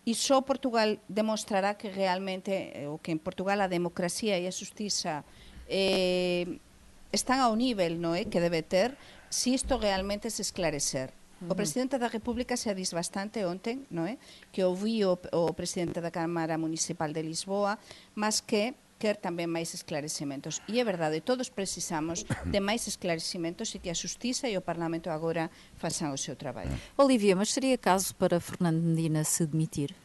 E 0.06 0.13
só 0.13 0.45
Portugal 0.45 1.01
demostrará 1.10 1.73
que 1.73 1.89
realmente, 1.89 2.73
eh, 2.77 2.89
o 2.89 3.01
que 3.01 3.10
en 3.10 3.21
Portugal 3.21 3.62
a 3.62 3.69
democracia 3.69 4.38
e 4.38 4.45
a 4.45 4.54
justiza 4.54 5.25
eh, 5.65 6.62
están 7.10 7.41
ao 7.41 7.58
nivel 7.58 7.97
no, 7.97 8.13
eh, 8.13 8.30
que 8.30 8.41
debe 8.41 8.62
ter, 8.62 8.93
se 9.34 9.58
isto 9.58 9.82
realmente 9.82 10.30
se 10.30 10.45
esclarecer. 10.45 11.13
O 11.49 11.56
presidente 11.56 11.97
da 11.97 12.08
República 12.08 12.56
se 12.56 12.73
dis 12.75 12.93
bastante 12.93 13.41
ontem, 13.45 13.88
non 13.89 14.06
é? 14.06 14.21
Que 14.54 14.62
ouvi 14.62 15.01
o, 15.01 15.17
o 15.17 15.54
presidente 15.58 15.97
da 15.97 16.13
Cámara 16.13 16.58
Municipal 16.58 17.10
de 17.10 17.25
Lisboa, 17.25 17.82
mas 18.13 18.45
que 18.45 18.77
quer 19.01 19.17
tamén 19.17 19.49
máis 19.49 19.73
esclarecimentos. 19.73 20.62
E 20.69 20.77
é 20.77 20.86
verdade, 20.86 21.25
todos 21.25 21.49
precisamos 21.49 22.21
de 22.45 22.60
máis 22.62 22.86
esclarecimentos 22.86 23.73
e 23.73 23.82
que 23.82 23.89
a 23.89 23.97
Justiça 23.97 24.45
e 24.45 24.54
o 24.54 24.62
Parlamento 24.62 25.10
agora 25.10 25.49
façam 25.82 26.13
o 26.13 26.19
seu 26.21 26.38
traballo. 26.38 26.77
Olivia, 26.93 27.34
mas 27.34 27.49
seria 27.49 27.82
caso 27.82 28.13
para 28.13 28.38
Fernando 28.38 28.77
Medina 28.77 29.25
se 29.25 29.49
demitir? 29.49 29.97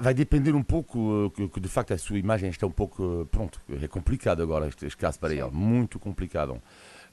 vai 0.00 0.14
depender 0.14 0.54
um 0.54 0.62
pouco, 0.62 1.32
que, 1.34 1.48
que, 1.48 1.58
de 1.58 1.66
facto 1.66 1.92
a 1.92 1.98
sua 1.98 2.16
imagem 2.16 2.48
está 2.48 2.64
um 2.64 2.70
pouco, 2.70 3.26
pronto, 3.28 3.60
é 3.82 3.88
complicado 3.88 4.40
agora 4.40 4.68
este, 4.68 4.86
este 4.86 4.96
caso 4.96 5.18
para 5.18 5.30
Sim. 5.30 5.40
ele, 5.40 5.50
muito 5.50 5.98
complicado. 5.98 6.62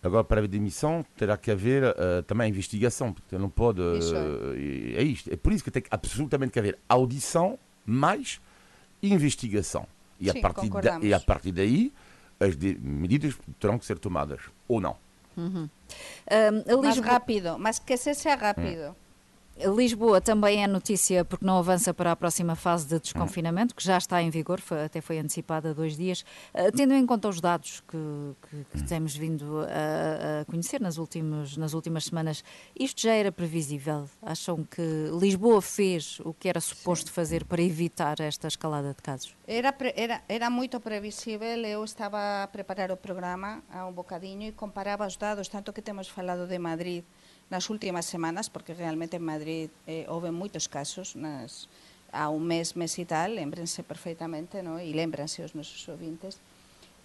Agora, 0.02 0.24
para 0.24 0.42
a 0.42 0.48
demissão, 0.48 1.06
terá 1.16 1.36
que 1.38 1.50
haver 1.52 1.84
uh, 1.84 2.24
também 2.26 2.50
investigação, 2.50 3.12
porque 3.12 3.38
não 3.38 3.50
pode. 3.50 3.82
Uh, 3.82 4.54
é 4.96 5.04
isto. 5.04 5.32
É 5.32 5.36
por 5.36 5.52
isso 5.52 5.64
que 5.64 5.72
tem 5.72 5.82
que, 5.82 5.90
absolutamente 5.92 6.52
que 6.52 6.60
haver 6.60 6.78
audição 6.88 7.58
mais 7.86 8.40
investigação. 9.02 9.88
E, 10.20 10.30
Sim, 10.30 10.40
a 10.40 10.42
partir 10.42 10.70
da, 10.70 11.00
e 11.02 11.14
a 11.14 11.20
partir 11.20 11.52
daí, 11.52 11.94
as 12.40 12.56
de, 12.56 12.78
medidas 12.80 13.36
terão 13.60 13.78
que 13.78 13.86
ser 13.86 13.98
tomadas, 14.00 14.42
ou 14.68 14.80
não. 14.80 14.96
Uhum. 15.36 15.70
Um, 16.70 16.82
mais 16.82 16.98
rápido, 16.98 17.58
mas 17.60 17.80
que 17.80 17.96
seja 17.98 18.36
rápido. 18.36 18.90
Hum. 18.90 19.07
Lisboa 19.66 20.22
também 20.22 20.64
é 20.64 20.68
notícia 20.68 21.26
porque 21.26 21.46
não 21.46 21.58
avança 21.58 21.94
para 21.94 22.12
a 22.12 22.16
próxima 22.16 22.56
fase 22.56 22.88
de 22.88 23.00
desconfinamento, 23.00 23.74
que 23.74 23.84
já 23.84 23.98
está 23.98 24.22
em 24.22 24.30
vigor, 24.30 24.62
foi, 24.62 24.86
até 24.86 25.02
foi 25.02 25.18
antecipada 25.18 25.72
há 25.72 25.74
dois 25.74 25.98
dias. 25.98 26.24
Uh, 26.54 26.72
tendo 26.76 26.94
em 26.94 27.06
conta 27.06 27.28
os 27.28 27.42
dados 27.42 27.82
que, 27.88 27.98
que, 28.50 28.66
que 28.66 28.88
temos 28.88 29.16
vindo 29.16 29.62
a, 29.62 30.42
a, 30.42 30.46
conhecer 30.46 30.80
nas 30.80 30.98
últimas, 30.98 31.58
nas 31.58 31.74
últimas 31.74 32.06
semanas, 32.06 32.44
isto 32.78 33.02
já 33.02 33.14
era 33.14 33.32
previsível? 33.32 34.08
Acham 34.22 34.64
que 34.64 35.10
Lisboa 35.20 35.62
fez 35.62 36.20
o 36.24 36.34
que 36.34 36.48
era 36.48 36.62
suposto 36.62 37.08
Sim. 37.08 37.14
fazer 37.14 37.46
para 37.46 37.62
evitar 37.62 38.20
esta 38.20 38.48
escalada 38.48 38.94
de 38.94 39.02
casos? 39.02 39.36
Era, 39.48 39.76
era, 39.96 40.22
era 40.30 40.50
muito 40.50 40.80
previsível. 40.80 41.58
Eu 41.66 41.84
estava 41.84 42.44
a 42.44 42.48
preparar 42.48 42.92
o 42.92 42.98
programa 42.98 43.64
há 43.70 43.86
um 43.88 43.94
bocadinho 43.94 44.44
e 44.44 44.52
comparava 44.52 45.08
os 45.08 45.18
dados, 45.18 45.48
tanto 45.48 45.74
que 45.74 45.82
temos 45.82 46.08
falado 46.08 46.48
de 46.48 46.60
Madrid 46.60 47.04
nas 47.48 47.70
últimas 47.72 48.06
semanas, 48.06 48.50
porque 48.52 48.74
realmente 48.76 49.18
en 49.18 49.26
Madrid 49.26 49.70
eh, 49.88 50.06
houve 50.12 50.32
moitos 50.32 50.68
casos 50.68 51.16
nas, 51.16 51.72
a 52.12 52.28
un 52.28 52.44
mes, 52.44 52.76
mes 52.76 52.96
e 53.00 53.06
tal, 53.08 53.36
lembrense 53.36 53.84
perfectamente, 53.84 54.64
no? 54.64 54.80
e 54.80 54.92
lembranse 54.92 55.44
os 55.44 55.56
nosos 55.56 55.84
ouvintes, 55.88 56.40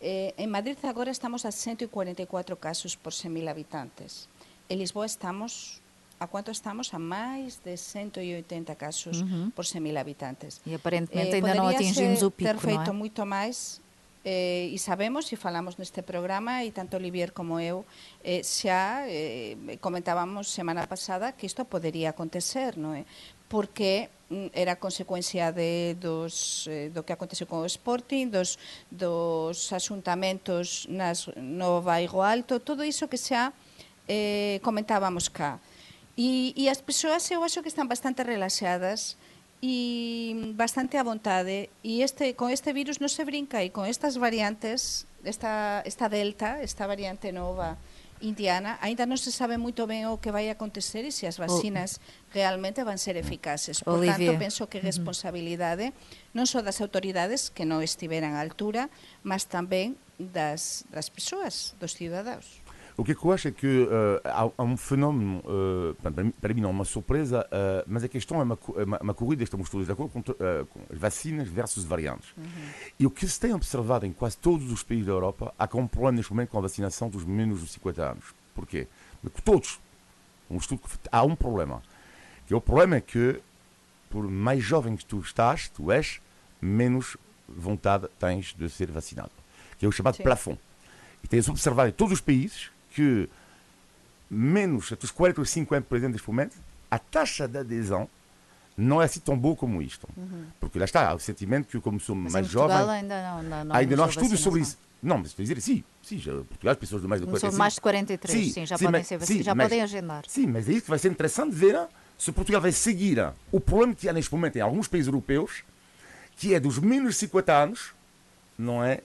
Eh, 0.03 0.35
en 0.37 0.51
Madrid 0.51 0.77
agora 0.83 1.13
estamos 1.13 1.47
a 1.47 1.53
144 1.53 2.59
casos 2.59 2.97
por 2.97 3.13
100.000 3.13 3.49
habitantes. 3.49 4.27
En 4.69 4.81
Lisboa 4.83 5.07
estamos 5.07 5.79
a 6.19 6.27
cuánto 6.27 6.51
estamos? 6.51 6.95
A 6.95 6.99
máis 6.99 7.63
de 7.63 7.75
180 7.75 8.75
casos 8.75 9.23
uh 9.23 9.27
-huh. 9.27 9.47
por 9.55 9.67
100.000 9.67 9.99
habitantes. 9.99 10.63
E 10.67 10.75
aparentemente 10.75 11.35
eh, 11.35 11.43
ainda 11.43 11.55
non 11.55 11.67
atingimos 11.71 12.23
o 12.23 12.31
pico, 12.31 12.51
ter 12.51 12.59
feito 12.63 12.91
non 12.91 12.99
é? 12.99 13.01
moito 13.03 13.23
máis, 13.27 13.82
eh, 14.25 14.71
e 14.71 14.79
sabemos 14.79 15.27
e 15.33 15.37
falamos 15.37 15.79
neste 15.79 16.03
programa 16.03 16.63
e 16.63 16.71
tanto 16.71 16.95
Olivier 16.95 17.35
como 17.35 17.59
eu 17.59 17.83
eh, 18.23 18.47
xa 18.47 19.07
eh, 19.11 19.59
comentábamos 19.83 20.51
semana 20.51 20.87
pasada 20.87 21.35
que 21.35 21.47
isto 21.47 21.67
podería 21.67 22.15
acontecer, 22.15 22.79
non 22.79 22.95
é? 22.95 23.03
porque 23.53 24.09
mm, 24.31 24.55
era 24.57 24.81
consecuencia 24.81 25.53
de 25.53 25.99
dos 26.01 26.65
eh, 26.71 26.89
do 26.89 27.05
que 27.05 27.13
aconteceu 27.13 27.45
con 27.45 27.61
o 27.61 27.69
Sporting, 27.69 28.33
dos 28.33 28.57
dos 28.89 29.69
asuntamentos 29.75 30.89
nas 30.89 31.29
no 31.37 31.83
Baigo 31.83 32.25
Alto, 32.25 32.63
todo 32.63 32.87
iso 32.87 33.11
que 33.11 33.21
xa 33.21 33.53
eh 34.09 34.63
comentábamos 34.63 35.29
cá. 35.29 35.61
E, 36.17 36.53
e 36.57 36.69
as 36.69 36.81
persoas 36.81 37.25
eu 37.33 37.41
acho 37.45 37.61
que 37.65 37.69
están 37.73 37.89
bastante 37.89 38.21
relaxadas 38.25 39.17
eh, 39.17 39.32
e 39.63 40.53
bastante 40.59 40.99
a 40.99 41.07
vontade 41.07 41.71
e 41.87 42.03
este 42.03 42.35
con 42.35 42.51
este 42.51 42.75
virus 42.75 42.99
non 42.99 43.07
se 43.07 43.23
brinca 43.23 43.63
e 43.63 43.71
con 43.71 43.87
estas 43.87 44.19
variantes 44.19 45.07
esta 45.23 45.87
esta 45.87 46.11
delta, 46.11 46.59
esta 46.59 46.91
variante 46.91 47.31
nova 47.31 47.79
indiana, 48.23 48.79
ainda 48.83 49.07
non 49.07 49.19
se 49.19 49.35
sabe 49.35 49.59
moito 49.59 49.87
ben 49.87 50.07
o 50.11 50.19
que 50.19 50.35
vai 50.35 50.51
acontecer 50.51 51.07
e 51.07 51.15
se 51.15 51.27
as 51.27 51.39
vacinas 51.39 51.99
oh. 51.99 52.35
realmente 52.35 52.87
van 52.87 52.99
ser 52.99 53.19
eficaces. 53.19 53.83
Por 53.83 53.99
Olivia. 53.99 54.35
tanto, 54.35 54.39
penso 54.39 54.63
que 54.71 54.79
responsabilidade 54.79 55.95
non 56.35 56.47
só 56.47 56.63
das 56.63 56.79
autoridades 56.83 57.51
que 57.51 57.67
non 57.67 57.83
estiveran 57.83 58.39
a 58.39 58.43
altura, 58.43 58.91
mas 59.27 59.47
tamén 59.51 59.99
das 60.19 60.87
das 60.91 61.11
persoas, 61.11 61.75
dos 61.83 61.99
cidadãos 61.99 62.62
O 62.97 63.05
que, 63.05 63.13
é 63.13 63.15
que 63.15 63.25
eu 63.25 63.33
acho 63.33 63.49
é 63.49 63.51
que 63.51 63.89
eh, 63.91 64.23
há, 64.57 64.63
um 64.63 64.77
fenómeno, 64.77 65.43
eh, 65.47 66.11
para, 66.41 66.53
mim- 66.55 66.61
não 66.61 66.69
é 66.69 66.73
uma 66.73 66.85
surpresa, 66.85 67.47
eh, 67.51 67.85
mas 67.87 68.05
a 68.05 68.09
questão 68.09 68.39
é 68.41 68.43
uma, 68.45 68.59
é 68.77 68.85
uma, 68.85 68.99
uma 68.99 69.15
corrida, 69.15 69.43
estamos 69.43 69.71
todos 69.71 69.87
de 69.87 69.93
acordo, 69.93 70.13
com, 70.13 70.23
vacinas 70.91 71.49
versus 71.49 71.85
variantes. 71.85 72.35
E 72.99 73.07
o 73.07 73.11
que 73.11 73.27
se 73.27 73.41
tem 73.41 73.55
observado 73.55 74.05
em 74.05 74.13
quase 74.13 74.37
todos 74.37 74.71
os 74.71 74.83
países 74.83 75.07
da 75.07 75.13
Europa, 75.13 75.55
há 75.59 75.65
um 75.75 75.87
problema 75.87 76.17
neste 76.17 76.33
momento 76.33 76.51
com 76.51 76.59
a 76.59 76.63
vacinação 76.63 77.09
dos 77.09 77.25
menos 77.25 77.61
de 77.63 77.69
50 77.69 78.11
anos. 78.11 78.25
Porquê? 78.55 78.87
Porque 79.23 79.41
todos, 79.41 79.81
um 80.51 80.59
estudo, 80.59 80.83
há 81.11 81.23
um 81.23 81.35
problema. 81.35 81.83
Que 82.47 82.55
o 82.55 82.61
problema 82.61 82.97
é 82.97 83.01
que, 83.01 83.41
por 84.11 84.29
mais 84.29 84.63
jovem 84.63 84.97
que 84.97 85.05
tu 85.07 85.19
estás, 85.21 85.69
tu 85.71 85.91
és, 85.91 86.21
menos 86.61 87.17
vontade 87.49 88.07
tens 88.19 88.55
de 88.55 88.69
ser 88.69 88.91
vacinado. 88.91 89.33
Que 89.79 89.87
é 89.87 89.89
o 89.89 89.93
chamado 89.93 90.17
Sim. 90.19 90.23
plafond. 90.25 90.59
E 91.25 91.29
tens 91.29 91.49
observado 91.49 91.89
em 91.89 91.93
todos 91.93 92.13
os 92.13 92.21
países 92.21 92.71
que 92.95 93.29
menos, 94.31 94.91
entre 94.93 95.05
os 95.05 95.11
40 95.11 95.41
e 95.41 95.43
os 95.43 95.51
50, 95.51 95.87
por 95.89 95.97
exemplo, 95.97 96.13
neste 96.15 96.29
momento, 96.29 96.57
a 96.91 96.99
taxa 96.99 97.47
de 97.47 97.59
adesão 97.59 98.09
não 98.77 99.03
é 99.03 99.05
assim 99.05 99.21
tão 99.21 99.37
boa 99.39 99.55
como 99.55 99.83
isto. 99.83 100.09
Porque 100.61 100.79
lá 100.79 100.85
está, 100.85 101.09
há 101.11 101.15
o 101.15 101.19
sentimento 101.19 101.69
que 101.69 101.81
como 101.81 102.01
sou 102.01 102.15
Mas 102.17 102.33
mais 102.33 102.47
jovem, 102.47 102.77
ainda 102.77 103.23
não, 103.23 103.43
não, 103.43 103.65
não 103.67 103.77
ainda 103.77 103.97
não 103.97 104.05
há 104.05 104.07
começou 104.07 104.23
a 104.23 104.25
estudos 104.25 104.41
sobre 104.41 104.61
isso. 104.61 104.79
Não, 105.03 105.19
mas 105.19 105.29
estou 105.29 105.43
a 105.43 105.45
dizer, 105.47 105.61
sim, 105.61 105.83
sim, 106.03 106.17
já, 106.19 106.33
Portugal, 106.33 106.73
as 106.73 106.79
pessoas 106.79 107.03
de 107.03 107.09
mais 107.09 107.21
de 107.21 107.27
Começou 107.27 107.51
45. 107.51 107.59
mais 107.59 107.75
de 107.75 107.81
43, 107.81 108.55
sim, 108.55 108.67
já 108.67 108.79
podem 108.79 108.93
mas- 108.93 109.07
ser 109.09 109.21
sim, 109.27 109.43
já 109.43 109.55
mas- 109.55 109.65
podem 109.69 109.83
agendar. 109.83 110.25
Sim, 110.29 110.47
mas 110.47 110.69
é 110.69 110.73
isso 110.73 110.83
que 110.83 110.91
vai 110.91 110.99
ser 110.99 111.11
interessante 111.11 111.53
ver 111.55 111.77
se 112.17 112.31
Portugal 112.31 112.61
vai 112.63 112.71
seguir 112.71 113.19
o 113.51 113.59
problema 113.61 113.95
que 113.97 114.09
há 114.09 114.13
neste 114.13 114.33
momento 114.33 114.57
em 114.57 114.61
alguns 114.61 114.87
países 114.87 115.09
europeus, 115.09 115.65
que 116.37 116.55
é 116.55 116.61
dos 116.61 116.79
menos 116.79 117.15
de 117.15 117.21
50 117.21 117.53
anos, 117.53 117.93
não 118.57 118.83
é? 118.83 119.01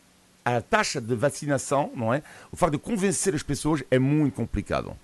A 0.47 0.61
taxa 0.61 1.01
de 1.01 1.13
vacinação, 1.13 1.91
não 1.93 2.13
é? 2.13 2.23
O 2.51 2.55
facto 2.55 2.73
de 2.73 2.79
convencer 2.79 3.35
as 3.35 3.43
pessoas 3.43 3.83
é 3.91 3.99
muito 3.99 4.35
complicado. 4.35 4.95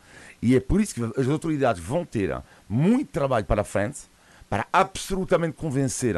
E 0.42 0.56
é 0.56 0.60
por 0.62 0.80
isso 0.80 0.96
que 0.96 1.20
as 1.20 1.28
autoridades 1.28 1.84
vão 1.84 2.06
ter 2.06 2.42
muito 2.70 3.12
trabalho 3.12 3.46
para 3.46 3.62
a 3.62 3.66
frente 3.66 4.00
para 4.50 4.66
absolutamente 4.72 5.58
convencer 5.58 6.16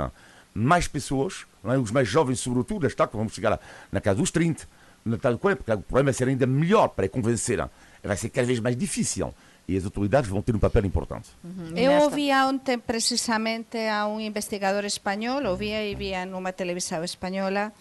mais 0.53 0.87
pessoas, 0.87 1.45
não 1.63 1.73
é? 1.73 1.77
os 1.77 1.89
mais 1.89 2.07
jovens 2.07 2.39
sobretudo, 2.39 2.85
está 2.85 3.07
que 3.07 3.17
vamos 3.17 3.33
chegar 3.33 3.59
na 3.91 3.99
casa 3.99 4.19
dos 4.19 4.29
30, 4.29 4.67
na 5.03 5.17
casa 5.17 5.33
dos 5.35 5.41
40, 5.41 5.63
porque 5.63 5.73
o 5.73 5.81
problema 5.81 6.11
é 6.11 6.13
ser 6.13 6.27
ainda 6.27 6.45
melhor 6.45 6.89
para 6.89 7.09
convencer. 7.09 7.67
Vai 8.03 8.17
ser 8.17 8.29
cada 8.29 8.45
vez 8.45 8.59
mais 8.59 8.77
difícil. 8.77 9.33
E 9.67 9.75
as 9.75 9.85
autoridades 9.85 10.29
vão 10.29 10.43
ter 10.43 10.55
um 10.55 10.59
papel 10.59 10.85
importante. 10.85 11.29
E 11.75 11.83
Eu 11.83 12.03
ouvia 12.03 12.45
ontem 12.45 12.77
precisamente 12.77 13.87
a 13.89 14.05
un 14.05 14.21
investigador 14.21 14.85
español, 14.85 15.43
ouvía 15.47 15.81
e 15.81 15.95
vía 15.95 16.21
nunha 16.25 16.53
televisão 16.53 17.03
española, 17.03 17.73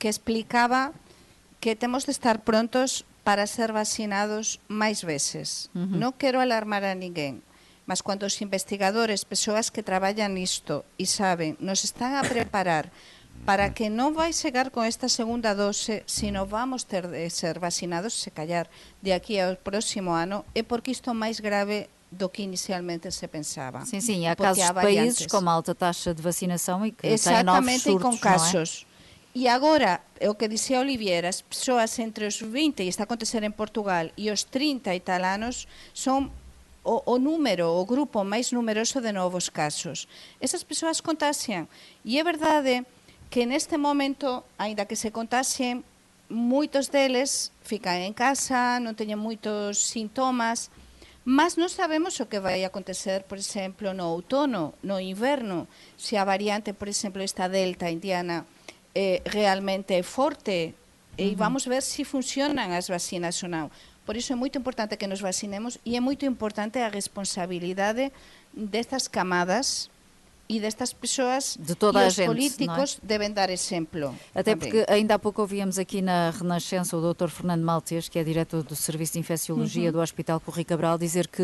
que 0.00 0.08
explicaba 0.08 0.96
que 1.60 1.76
temos 1.76 2.08
de 2.08 2.16
estar 2.16 2.40
prontos 2.40 3.04
para 3.20 3.44
ser 3.44 3.70
vacinados 3.76 4.58
máis 4.66 5.04
veces. 5.04 5.68
Non 5.76 6.16
quero 6.16 6.40
alarmar 6.40 6.88
a 6.88 6.96
ninguén, 6.96 7.44
mas 7.84 8.00
cando 8.00 8.24
os 8.24 8.40
investigadores, 8.40 9.28
persoas 9.28 9.68
que 9.68 9.84
traballan 9.84 10.32
nisto 10.32 10.88
e 10.96 11.04
saben, 11.04 11.60
nos 11.60 11.84
están 11.84 12.16
a 12.16 12.24
preparar 12.24 12.88
para 13.44 13.72
que 13.76 13.88
non 13.92 14.16
vai 14.16 14.32
chegar 14.32 14.72
con 14.72 14.88
esta 14.88 15.08
segunda 15.12 15.52
dose, 15.52 16.00
sino 16.08 16.48
vamos 16.48 16.88
ter 16.88 17.08
de 17.08 17.28
ser 17.28 17.60
vacinados, 17.60 18.16
se 18.16 18.32
callar, 18.32 18.72
de 19.04 19.12
aquí 19.12 19.36
ao 19.36 19.56
próximo 19.60 20.16
ano, 20.16 20.48
é 20.56 20.64
porque 20.64 20.92
isto 20.92 21.12
é 21.12 21.16
máis 21.16 21.40
grave 21.44 21.92
do 22.10 22.28
que 22.28 22.42
inicialmente 22.42 23.08
se 23.12 23.28
pensaba. 23.28 23.84
Sim, 23.86 24.00
sim, 24.00 24.26
há 24.26 24.34
Porque 24.34 24.60
casos 24.60 24.66
de 24.66 24.72
variantes. 24.74 25.24
países 25.24 25.26
com 25.28 25.44
alta 25.48 25.72
taxa 25.76 26.12
de 26.12 26.20
vacinação 26.20 26.84
e 26.84 26.90
que 26.90 27.04
têm 27.06 27.12
novos 27.12 27.22
Exatamente, 27.22 27.88
e 27.88 27.92
surtos, 27.92 28.02
con 28.02 28.10
não 28.10 28.18
é? 28.18 28.20
casos. 28.20 28.70
E 29.32 29.46
agora, 29.46 30.02
é 30.18 30.26
o 30.26 30.34
que 30.34 30.50
dicía 30.50 30.82
Olivier, 30.82 31.22
as 31.22 31.38
persoas 31.38 31.94
entre 32.02 32.26
os 32.26 32.42
20, 32.42 32.82
e 32.82 32.90
está 32.90 33.04
a 33.04 33.08
acontecer 33.08 33.46
en 33.46 33.54
Portugal, 33.54 34.10
e 34.18 34.26
os 34.26 34.42
30 34.42 34.90
e 34.90 34.98
tal 34.98 35.22
anos, 35.22 35.70
son 35.94 36.34
o, 36.82 36.98
o 37.06 37.16
número, 37.22 37.78
o 37.78 37.86
grupo 37.86 38.26
máis 38.26 38.50
numeroso 38.50 38.98
de 38.98 39.14
novos 39.14 39.46
casos. 39.46 40.10
Esas 40.42 40.66
persoas 40.66 40.98
contagian. 40.98 41.70
E 42.02 42.18
é 42.18 42.26
verdade 42.26 42.82
que 43.30 43.46
neste 43.46 43.78
momento, 43.78 44.42
aínda 44.58 44.82
que 44.82 44.98
se 44.98 45.14
contaxien, 45.14 45.86
moitos 46.26 46.90
deles 46.90 47.54
fican 47.62 48.02
en 48.02 48.10
casa, 48.10 48.82
non 48.82 48.98
teñen 48.98 49.22
moitos 49.22 49.78
sintomas, 49.94 50.74
mas 51.22 51.54
non 51.54 51.70
sabemos 51.70 52.18
o 52.18 52.26
que 52.26 52.42
vai 52.42 52.66
acontecer, 52.66 53.22
por 53.30 53.38
exemplo, 53.38 53.94
no 53.94 54.10
outono, 54.10 54.74
no 54.82 54.98
inverno, 54.98 55.70
se 55.94 56.18
a 56.18 56.26
variante, 56.26 56.74
por 56.74 56.90
exemplo, 56.90 57.22
esta 57.22 57.46
delta 57.46 57.86
indiana 57.86 58.42
eh, 58.94 59.22
realmente 59.26 59.94
é 59.94 60.02
forte 60.02 60.74
e 61.16 61.34
vamos 61.36 61.66
ver 61.66 61.82
se 61.82 62.04
funcionan 62.04 62.72
as 62.72 62.88
vacinas 62.88 63.36
ou 63.44 63.50
non. 63.50 63.68
Por 64.08 64.16
iso 64.16 64.32
é 64.32 64.36
moito 64.36 64.56
importante 64.58 64.96
que 64.96 65.06
nos 65.06 65.20
vacinemos 65.20 65.78
e 65.84 65.94
é 65.94 66.00
moito 66.00 66.24
importante 66.26 66.80
a 66.82 66.88
responsabilidade 66.88 68.10
destas 68.54 69.06
camadas 69.06 69.90
e 70.50 70.58
destas 70.58 70.90
persoas 70.92 71.54
De 71.60 71.76
toda 71.78 72.02
e 72.02 72.04
a 72.04 72.08
os 72.08 72.14
gente, 72.14 72.26
não 72.26 72.32
é? 72.32 72.34
políticos 72.34 72.98
deben 73.06 73.30
dar 73.30 73.50
exemplo. 73.54 74.10
Até 74.34 74.56
também. 74.56 74.56
porque 74.58 74.82
ainda 74.90 75.14
há 75.14 75.18
pouco 75.18 75.42
ouvíamos 75.42 75.78
aqui 75.78 76.02
na 76.02 76.30
Renascença 76.30 76.96
o 76.96 77.14
Dr. 77.14 77.28
Fernando 77.28 77.62
Maltês, 77.62 78.08
que 78.08 78.18
é 78.18 78.24
diretor 78.24 78.64
do 78.64 78.74
Serviço 78.74 79.12
de 79.12 79.20
Infecciologia 79.20 79.86
Uhum. 79.86 79.92
do 79.92 80.00
Hospital 80.00 80.40
Corri 80.40 80.64
Cabral, 80.64 80.98
dizer 80.98 81.28
que 81.28 81.42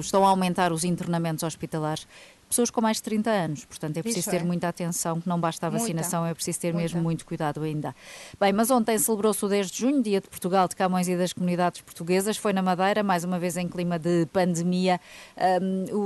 estão 0.00 0.24
a 0.24 0.30
aumentar 0.30 0.72
os 0.72 0.82
internamentos 0.84 1.42
hospitalares. 1.44 2.06
Pessoas 2.52 2.70
com 2.70 2.82
mais 2.82 2.98
de 2.98 3.04
30 3.04 3.30
anos, 3.30 3.64
portanto 3.64 3.96
é 3.96 4.02
preciso 4.02 4.20
Isso 4.20 4.30
ter 4.30 4.42
é. 4.42 4.44
muita 4.44 4.68
atenção, 4.68 5.18
que 5.18 5.26
não 5.26 5.40
basta 5.40 5.66
a 5.66 5.70
Muita. 5.70 5.82
vacinação, 5.84 6.26
é 6.26 6.34
preciso 6.34 6.60
ter 6.60 6.74
mesmo 6.74 6.96
Muita. 6.96 7.02
muito 7.02 7.24
cuidado 7.24 7.62
ainda. 7.62 7.96
Bem, 8.38 8.52
mas 8.52 8.70
ontem 8.70 8.98
celebrou-se 8.98 9.42
o 9.42 9.48
10 9.48 9.70
de 9.70 9.78
junho, 9.78 10.02
Dia 10.02 10.20
de 10.20 10.28
Portugal, 10.28 10.68
de 10.68 10.76
Camões 10.76 11.08
e 11.08 11.16
das 11.16 11.32
Comunidades 11.32 11.80
Portuguesas. 11.80 12.36
Foi 12.36 12.52
na 12.52 12.60
Madeira, 12.60 13.02
mais 13.02 13.24
uma 13.24 13.38
vez 13.38 13.56
em 13.56 13.66
clima 13.66 13.98
de 13.98 14.26
pandemia, 14.26 15.00
um, 15.62 15.96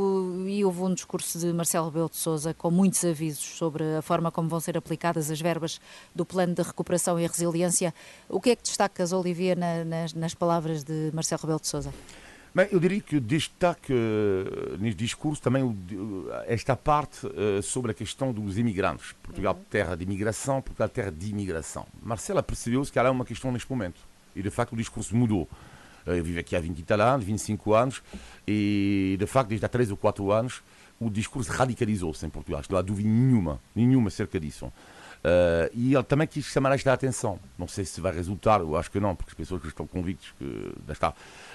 o- 0.44 0.48
e 0.48 0.64
houve 0.64 0.82
um 0.82 0.94
discurso 0.94 1.37
de 1.37 1.52
Marcelo 1.52 1.87
Rebelo 1.87 2.09
de 2.09 2.16
Sousa 2.16 2.54
com 2.54 2.70
muitos 2.70 3.04
avisos 3.04 3.44
sobre 3.44 3.82
a 3.96 4.00
forma 4.02 4.30
como 4.30 4.48
vão 4.48 4.61
ser 4.61 4.78
aplicadas 4.78 5.28
as 5.32 5.40
verbas 5.40 5.80
do 6.14 6.24
Plano 6.24 6.54
de 6.54 6.62
Recuperação 6.62 7.18
e 7.18 7.26
Resiliência. 7.26 7.92
O 8.28 8.40
que 8.40 8.50
é 8.50 8.54
que 8.56 8.62
destacas, 8.62 9.12
Olivia, 9.12 9.56
na- 9.56 9.85
nas, 9.85 10.14
nas 10.14 10.32
palavras 10.32 10.85
de 10.85 11.11
Marcelo 11.12 11.40
Rebelo 11.42 11.59
de 11.61 11.66
Sousa? 11.66 11.92
Bem, 12.57 12.69
eu 12.73 12.81
diria 12.81 13.03
que 13.03 13.21
destaque 13.21 13.92
eh, 13.92 14.77
neste 14.79 14.97
discurso 14.97 15.42
também 15.42 15.71
de- 15.87 15.95
esta 16.47 16.75
parte 16.75 17.27
eh, 17.27 17.61
sobre 17.61 17.90
a 17.90 17.95
questão 17.95 18.33
dos 18.33 18.57
imigrantes. 18.57 19.12
Portugal, 19.23 19.55
terra 19.69 19.95
de 19.95 20.05
imigração, 20.05 20.62
Portugal, 20.62 20.88
terra 20.88 21.11
de 21.12 21.29
imigração. 21.29 21.87
Marcela 22.03 22.42
percebeu-se 22.42 22.90
que 22.90 22.99
ela 22.99 23.09
é 23.09 23.11
uma 23.12 23.27
questão 23.27 23.53
neste 23.53 23.71
momento. 23.71 24.01
E, 24.35 24.42
de 24.42 24.49
facto, 24.49 24.73
o 24.73 24.77
discurso 24.77 25.14
mudou. 25.14 25.47
Eh, 26.07 26.19
Eu 26.19 26.25
vivo 26.25 26.40
aqui 26.40 26.57
há 26.57 26.61
20 26.61 26.79
e 26.79 26.83
tal 26.83 26.99
anos, 27.03 27.27
25 27.27 27.75
anos, 27.75 28.03
e, 28.49 29.16
de 29.21 29.27
facto, 29.27 29.51
desde 29.51 29.66
há 29.66 29.69
3 29.69 29.90
ou 29.90 29.97
4 29.99 30.33
anos, 30.33 30.62
o 30.99 31.11
discurso 31.11 31.53
radicalizou-se 31.53 32.25
em 32.25 32.31
Portugal. 32.31 32.62
Não 32.71 32.79
há 32.79 32.81
dúvida 32.81 33.07
nenhuma, 33.07 33.61
nenhuma 33.75 34.09
acerca 34.09 34.40
disso. 34.40 34.73
Eh, 35.24 35.70
e 35.74 35.94
ele 35.94 36.05
também 36.05 36.26
quis 36.26 36.44
chamar 36.46 36.72
esta 36.74 36.92
atenção. 36.92 37.38
Não 37.59 37.66
sei 37.66 37.85
se 37.85 38.00
vai 38.00 38.12
resultar, 38.12 38.61
eu 38.61 38.76
acho 38.76 38.90
que 38.90 39.00
não, 39.00 39.14
porque 39.16 39.31
as 39.33 39.37
pessoas 39.37 39.61
que 39.62 39.68
estão 39.68 39.87
convictas 39.87 40.29
que 40.38 40.72
está, 40.92 41.12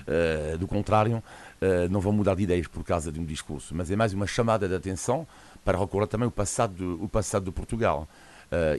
eh, 0.08 0.58
do 0.60 0.68
contrário, 0.68 1.24
eh, 1.62 1.88
não 1.90 2.00
vão 2.02 2.12
mudar 2.12 2.36
de 2.36 2.44
ideias 2.44 2.68
por 2.68 2.84
causa 2.84 3.12
de 3.12 3.20
um 3.20 3.26
discurso. 3.26 3.74
Mas 3.76 3.90
é 3.90 3.96
mais 3.96 4.14
uma 4.14 4.28
chamada 4.28 4.68
de 4.68 4.76
atenção 4.76 5.26
para 5.64 5.78
recordar 5.78 6.08
também 6.08 6.28
o 6.28 6.32
passado, 6.32 6.74
de- 6.76 7.04
o 7.04 7.08
passado 7.08 7.46
de 7.46 7.52
Portugal. 7.52 8.08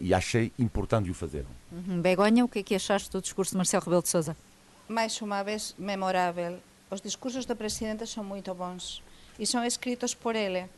E 0.03 0.13
achei 0.13 0.53
importante 0.59 1.11
o 1.11 1.15
fazer. 1.15 1.47
Uhum. 1.73 2.03
Begonha, 2.03 2.45
o 2.45 2.49
que 2.49 2.59
é 2.59 2.63
que 2.63 2.75
achaste 2.75 3.09
do 3.11 3.23
discurso 3.23 3.53
de 3.53 3.57
Marcelo 3.57 3.83
Rebelo 3.85 4.03
de 4.03 4.11
Sousa? 4.11 4.37
máis 4.87 5.17
unha 5.25 5.41
vez 5.43 5.73
memorável. 5.81 6.61
Os 6.93 7.01
discursos 7.01 7.47
do 7.49 7.57
presidente 7.57 8.05
son 8.05 8.29
moito 8.29 8.53
bons 8.53 9.01
e 9.41 9.47
son 9.49 9.65
escritos 9.65 10.13
por 10.13 10.37
ele. 10.37 10.69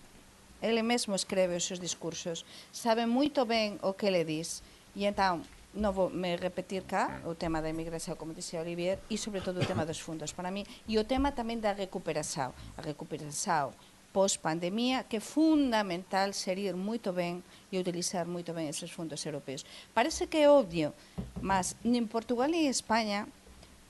ele 0.64 0.80
mesmo 0.80 1.12
escreve 1.12 1.60
os 1.60 1.68
seus 1.68 1.76
discursos, 1.76 2.48
sabe 2.72 3.04
moito 3.04 3.44
ben 3.44 3.76
o 3.84 3.92
que 3.92 4.08
le 4.08 4.24
dis. 4.24 4.64
E 4.96 5.04
entón, 5.04 5.44
non 5.76 5.92
vou 5.92 6.08
me 6.08 6.38
repetir 6.40 6.88
cá 6.88 7.20
o 7.28 7.36
tema 7.36 7.60
da 7.60 7.68
emigración, 7.68 8.16
como 8.16 8.32
dixía 8.32 8.64
Olivier, 8.64 8.96
e 9.12 9.20
sobre 9.20 9.44
todo 9.44 9.60
o 9.60 9.68
tema 9.68 9.84
dos 9.84 10.00
fundos 10.00 10.32
para 10.32 10.48
mí, 10.48 10.64
e 10.88 10.96
o 10.96 11.04
tema 11.04 11.36
tamén 11.36 11.60
da 11.60 11.76
recuperación, 11.76 12.56
a 12.78 12.80
recuperación 12.80 13.76
pós 14.14 14.38
pandemia, 14.38 15.02
que 15.10 15.18
é 15.18 15.20
fundamental 15.20 16.30
serir 16.30 16.78
moito 16.78 17.10
ben 17.10 17.42
e 17.74 17.82
utilizar 17.82 18.30
moito 18.30 18.54
ben 18.54 18.70
eses 18.70 18.94
fundos 18.94 19.26
europeos. 19.26 19.66
Parece 19.90 20.30
que 20.30 20.38
é 20.38 20.48
obvio, 20.48 20.94
mas 21.42 21.74
nin 21.82 22.06
Portugal 22.06 22.54
e 22.54 22.70
España 22.70 23.26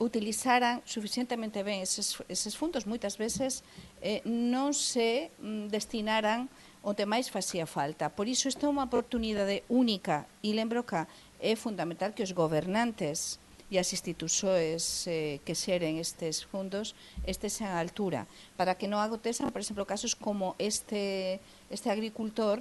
utilizaran 0.01 0.81
suficientemente 0.89 1.61
ben 1.61 1.85
eses, 1.85 2.17
eses 2.33 2.57
fundos, 2.57 2.89
moitas 2.89 3.21
veces 3.21 3.61
eh, 4.01 4.25
non 4.25 4.73
se 4.73 5.29
mm, 5.45 5.69
destinaran 5.69 6.49
a 6.49 6.64
onde 6.85 7.09
máis 7.09 7.33
facía 7.33 7.65
falta. 7.65 8.13
Por 8.13 8.29
iso 8.29 8.47
esta 8.53 8.69
é 8.69 8.73
unha 8.73 8.85
oportunidade 8.85 9.65
única 9.73 10.29
e 10.45 10.53
lembro 10.53 10.85
que 10.85 11.01
é 11.41 11.53
fundamental 11.57 12.13
que 12.13 12.23
os 12.23 12.37
gobernantes 12.37 13.41
e 13.73 13.81
as 13.81 13.89
institucións 13.97 15.09
eh, 15.09 15.41
que 15.43 15.57
xeren 15.57 15.97
estes 15.97 16.45
fondos 16.45 16.93
estes 17.25 17.65
a 17.65 17.81
altura, 17.81 18.29
para 18.61 18.77
que 18.77 18.87
non 18.87 19.01
agotesan, 19.01 19.49
por 19.49 19.65
exemplo, 19.65 19.89
casos 19.89 20.13
como 20.13 20.53
este, 20.61 21.41
este 21.73 21.89
agricultor 21.89 22.61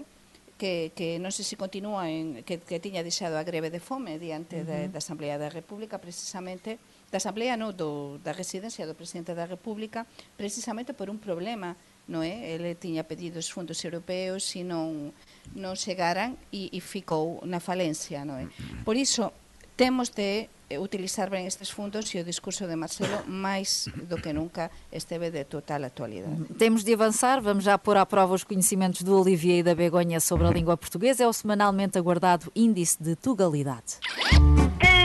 que, 0.57 0.95
que 0.95 1.19
non 1.19 1.35
sei 1.35 1.43
se 1.43 1.59
continúa 1.59 2.07
en, 2.07 2.47
que, 2.47 2.63
que 2.63 2.79
tiña 2.79 3.03
deixado 3.03 3.35
a 3.35 3.43
greve 3.43 3.67
de 3.67 3.83
fome 3.83 4.15
diante 4.15 4.61
uh 4.61 4.65
-huh. 4.65 4.87
da, 4.87 4.95
da 4.95 4.99
Asamblea 5.03 5.35
da 5.35 5.51
República 5.51 5.99
precisamente 5.99 6.79
da 7.11 7.19
Asamblea, 7.19 7.59
non, 7.59 7.75
do, 7.75 8.17
da 8.23 8.31
residencia 8.31 8.87
do 8.87 8.95
Presidente 8.95 9.35
da 9.35 9.43
República 9.43 10.07
precisamente 10.39 10.95
por 10.95 11.11
un 11.11 11.19
problema 11.19 11.75
non 12.07 12.23
é? 12.23 12.51
Ele 12.51 12.75
tiña 12.75 13.07
pedido 13.07 13.39
os 13.39 13.47
fundos 13.47 13.79
europeos 13.83 14.43
e 14.55 14.63
non, 14.63 15.15
non 15.55 15.73
chegaran 15.79 16.35
e, 16.51 16.67
e 16.73 16.79
ficou 16.83 17.39
na 17.47 17.63
falencia, 17.63 18.27
non 18.27 18.43
é? 18.43 18.47
Por 18.83 18.99
iso, 18.99 19.31
temos 19.75 20.11
de 20.11 20.49
utilizar 20.79 21.29
ben 21.29 21.45
estes 21.45 21.69
fundos 21.69 22.13
e 22.15 22.19
o 22.19 22.23
discurso 22.25 22.65
de 22.65 22.75
Marcelo 22.75 23.23
máis 23.27 23.85
do 24.09 24.17
que 24.17 24.33
nunca 24.33 24.71
esteve 24.91 25.29
de 25.29 25.45
total 25.45 25.83
actualidade. 25.85 26.45
Temos 26.57 26.83
de 26.83 26.93
avançar, 26.93 27.41
vamos 27.41 27.63
já 27.63 27.77
pôr 27.77 27.97
à 27.97 28.05
prova 28.05 28.33
os 28.33 28.43
conhecimentos 28.43 29.03
do 29.03 29.19
Olivier 29.19 29.59
e 29.59 29.63
da 29.63 29.75
Begonha 29.75 30.19
sobre 30.19 30.47
a 30.47 30.51
língua 30.51 30.77
portuguesa. 30.77 31.23
É 31.23 31.27
o 31.27 31.33
semanalmente 31.33 31.97
aguardado 31.97 32.51
Índice 32.55 33.01
de 33.01 33.15
Tugalidade. 33.15 33.99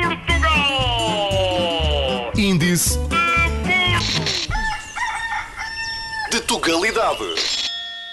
Portugal! 0.02 0.88
Índice 2.36 2.98
de 6.40 6.46
Tugalidade. 6.46 7.24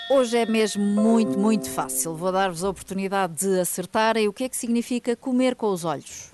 Hoje 0.10 0.38
é 0.38 0.46
mesmo 0.48 0.84
muito, 0.84 1.38
muito 1.38 1.70
fácil. 1.70 2.16
Vou 2.16 2.32
dar-vos 2.32 2.64
a 2.64 2.70
oportunidade 2.70 3.34
de 3.36 3.60
acertarem 3.60 4.28
o 4.28 4.34
que 4.34 4.46
é 4.46 4.50
que 4.50 4.58
significa 4.58 5.16
comer 5.16 5.56
com 5.56 5.68
os 5.72 5.86
olhos. 5.86 6.32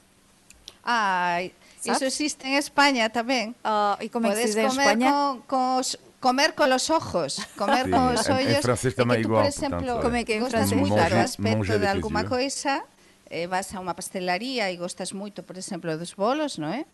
Ai, 0.83 1.51
isso 1.85 2.03
existe 2.05 2.47
em 2.47 2.55
Espanha 2.55 3.09
também. 3.09 3.53
Oh, 3.63 4.01
e 4.01 4.07
como 4.09 4.27
é 4.27 4.31
que 4.31 4.37
se 4.37 4.45
diz 4.45 4.55
em 4.55 4.65
Espanha? 4.67 5.11
Com, 5.11 5.41
com 5.47 5.77
os, 5.79 5.95
comer 6.21 6.53
com 6.53 6.63
os 6.63 6.89
ojos, 6.89 7.45
comer 7.57 7.85
Sim, 7.85 7.91
com 7.91 8.13
os 8.13 8.27
em- 8.27 8.31
olhos. 8.31 8.57
em 8.57 8.61
francês 8.61 8.93
é 8.93 8.97
também 8.97 9.17
que 9.17 9.23
tu, 9.23 9.27
igual, 9.27 9.41
Por 9.43 9.47
exemplo, 9.49 9.77
portanto, 9.79 10.01
Como 10.01 10.15
é 10.15 10.23
que 10.23 10.31
é 10.33 10.39
gostas 10.39 10.59
francês? 10.69 10.79
muito 10.79 10.93
do 10.95 11.15
aspecto 11.17 11.63
de 11.65 11.77
les 11.77 11.89
alguma 11.95 12.23
coisa, 12.23 12.83
eh, 13.29 13.47
vas 13.47 13.75
a 13.75 13.79
uma 13.81 13.93
pastelaria 13.93 14.71
e 14.71 14.77
gostas 14.77 15.11
muito, 15.11 15.43
por 15.43 15.57
exemplo, 15.57 15.97
dos 15.97 16.13
bolos, 16.13 16.57
não 16.57 16.69
é? 16.69 16.85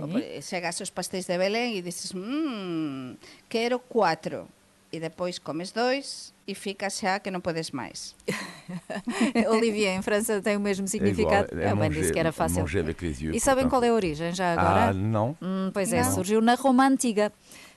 Ou, 0.00 0.08
por- 0.08 0.22
chegas 0.42 0.80
aos 0.80 0.90
pastéis 0.90 1.24
de 1.26 1.36
Belém 1.38 1.76
e 1.76 1.82
dizes, 1.82 2.12
mmm, 2.12 3.14
quero 3.48 3.78
quatro. 3.78 4.46
E 4.90 4.98
depois 4.98 5.38
comes 5.38 5.70
dois 5.70 6.32
e 6.46 6.54
ficas 6.54 6.94
xa 6.98 7.20
que 7.20 7.30
não 7.30 7.42
podes 7.42 7.70
mais. 7.72 8.14
Olivier, 9.50 9.94
em 9.98 10.02
França 10.02 10.40
tem 10.40 10.56
o 10.56 10.60
mesmo 10.60 10.88
significado. 10.88 11.48
É 11.52 11.54
igual, 11.54 11.68
é 11.68 11.72
Eu 11.72 11.76
bem 11.76 11.90
disse 11.90 12.12
que 12.12 12.18
era 12.18 12.32
fácil. 12.32 12.64
E 12.66 13.40
sabem 13.40 13.64
portanto. 13.64 13.68
qual 13.68 13.84
é 13.84 13.88
a 13.88 13.92
origem 13.92 14.34
já 14.34 14.54
Ah, 14.54 14.60
agora? 14.86 14.94
não. 14.94 15.36
Hum, 15.42 15.70
pois 15.74 15.92
é, 15.92 16.02
Não. 16.02 16.14
surgiu 16.14 16.40
na 16.40 16.54
Roma 16.54 16.86
Antiga. 16.86 17.32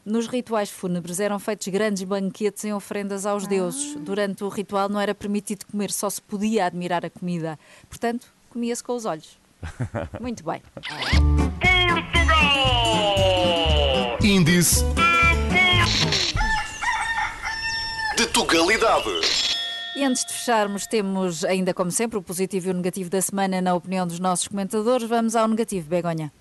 Nos 0.06 0.26
rituais 0.26 0.70
fúnebres 0.70 1.20
eram 1.20 1.38
feitos 1.38 1.68
grandes 1.68 2.02
banquetes 2.04 2.64
em 2.66 2.74
ofrendas 2.74 3.26
aos 3.26 3.46
deuses. 3.46 3.96
Durante 3.98 4.44
o 4.44 4.50
ritual 4.50 4.90
não 4.90 5.00
era 5.00 5.14
permitido 5.14 5.66
comer, 5.66 5.92
só 5.92 6.10
se 6.10 6.22
podia 6.22 6.66
admirar 6.66 7.06
a 7.06 7.10
comida. 7.10 7.60
Portanto, 7.88 8.28
comia-se 8.50 8.84
com 8.84 8.96
os 8.96 9.06
olhos. 9.06 9.38
Muito 10.19 10.43
bem. 10.43 10.62
Portugal! 10.74 11.02
Índice 14.24 14.84
de 18.17 18.28
Tugalidade. 18.28 19.10
E 19.95 20.04
antes 20.04 20.26
de 20.26 20.34
fecharmos, 20.34 20.88
temos 20.88 21.43
ainda 21.43 21.74
como 21.74 21.91
sempre 21.91 22.17
o 22.17 22.21
positivo 22.21 22.67
e 22.67 22.71
o 22.71 22.74
negativo 22.74 23.10
da 23.10 23.21
semana 23.21 23.62
na 23.62 23.74
opinião 23.74 24.08
dos 24.08 24.19
nossos 24.19 24.47
comentadores. 24.47 25.08
Vamos 25.08 25.36
ao 25.36 25.47
negativo, 25.47 25.89
Begonha. 25.89 26.32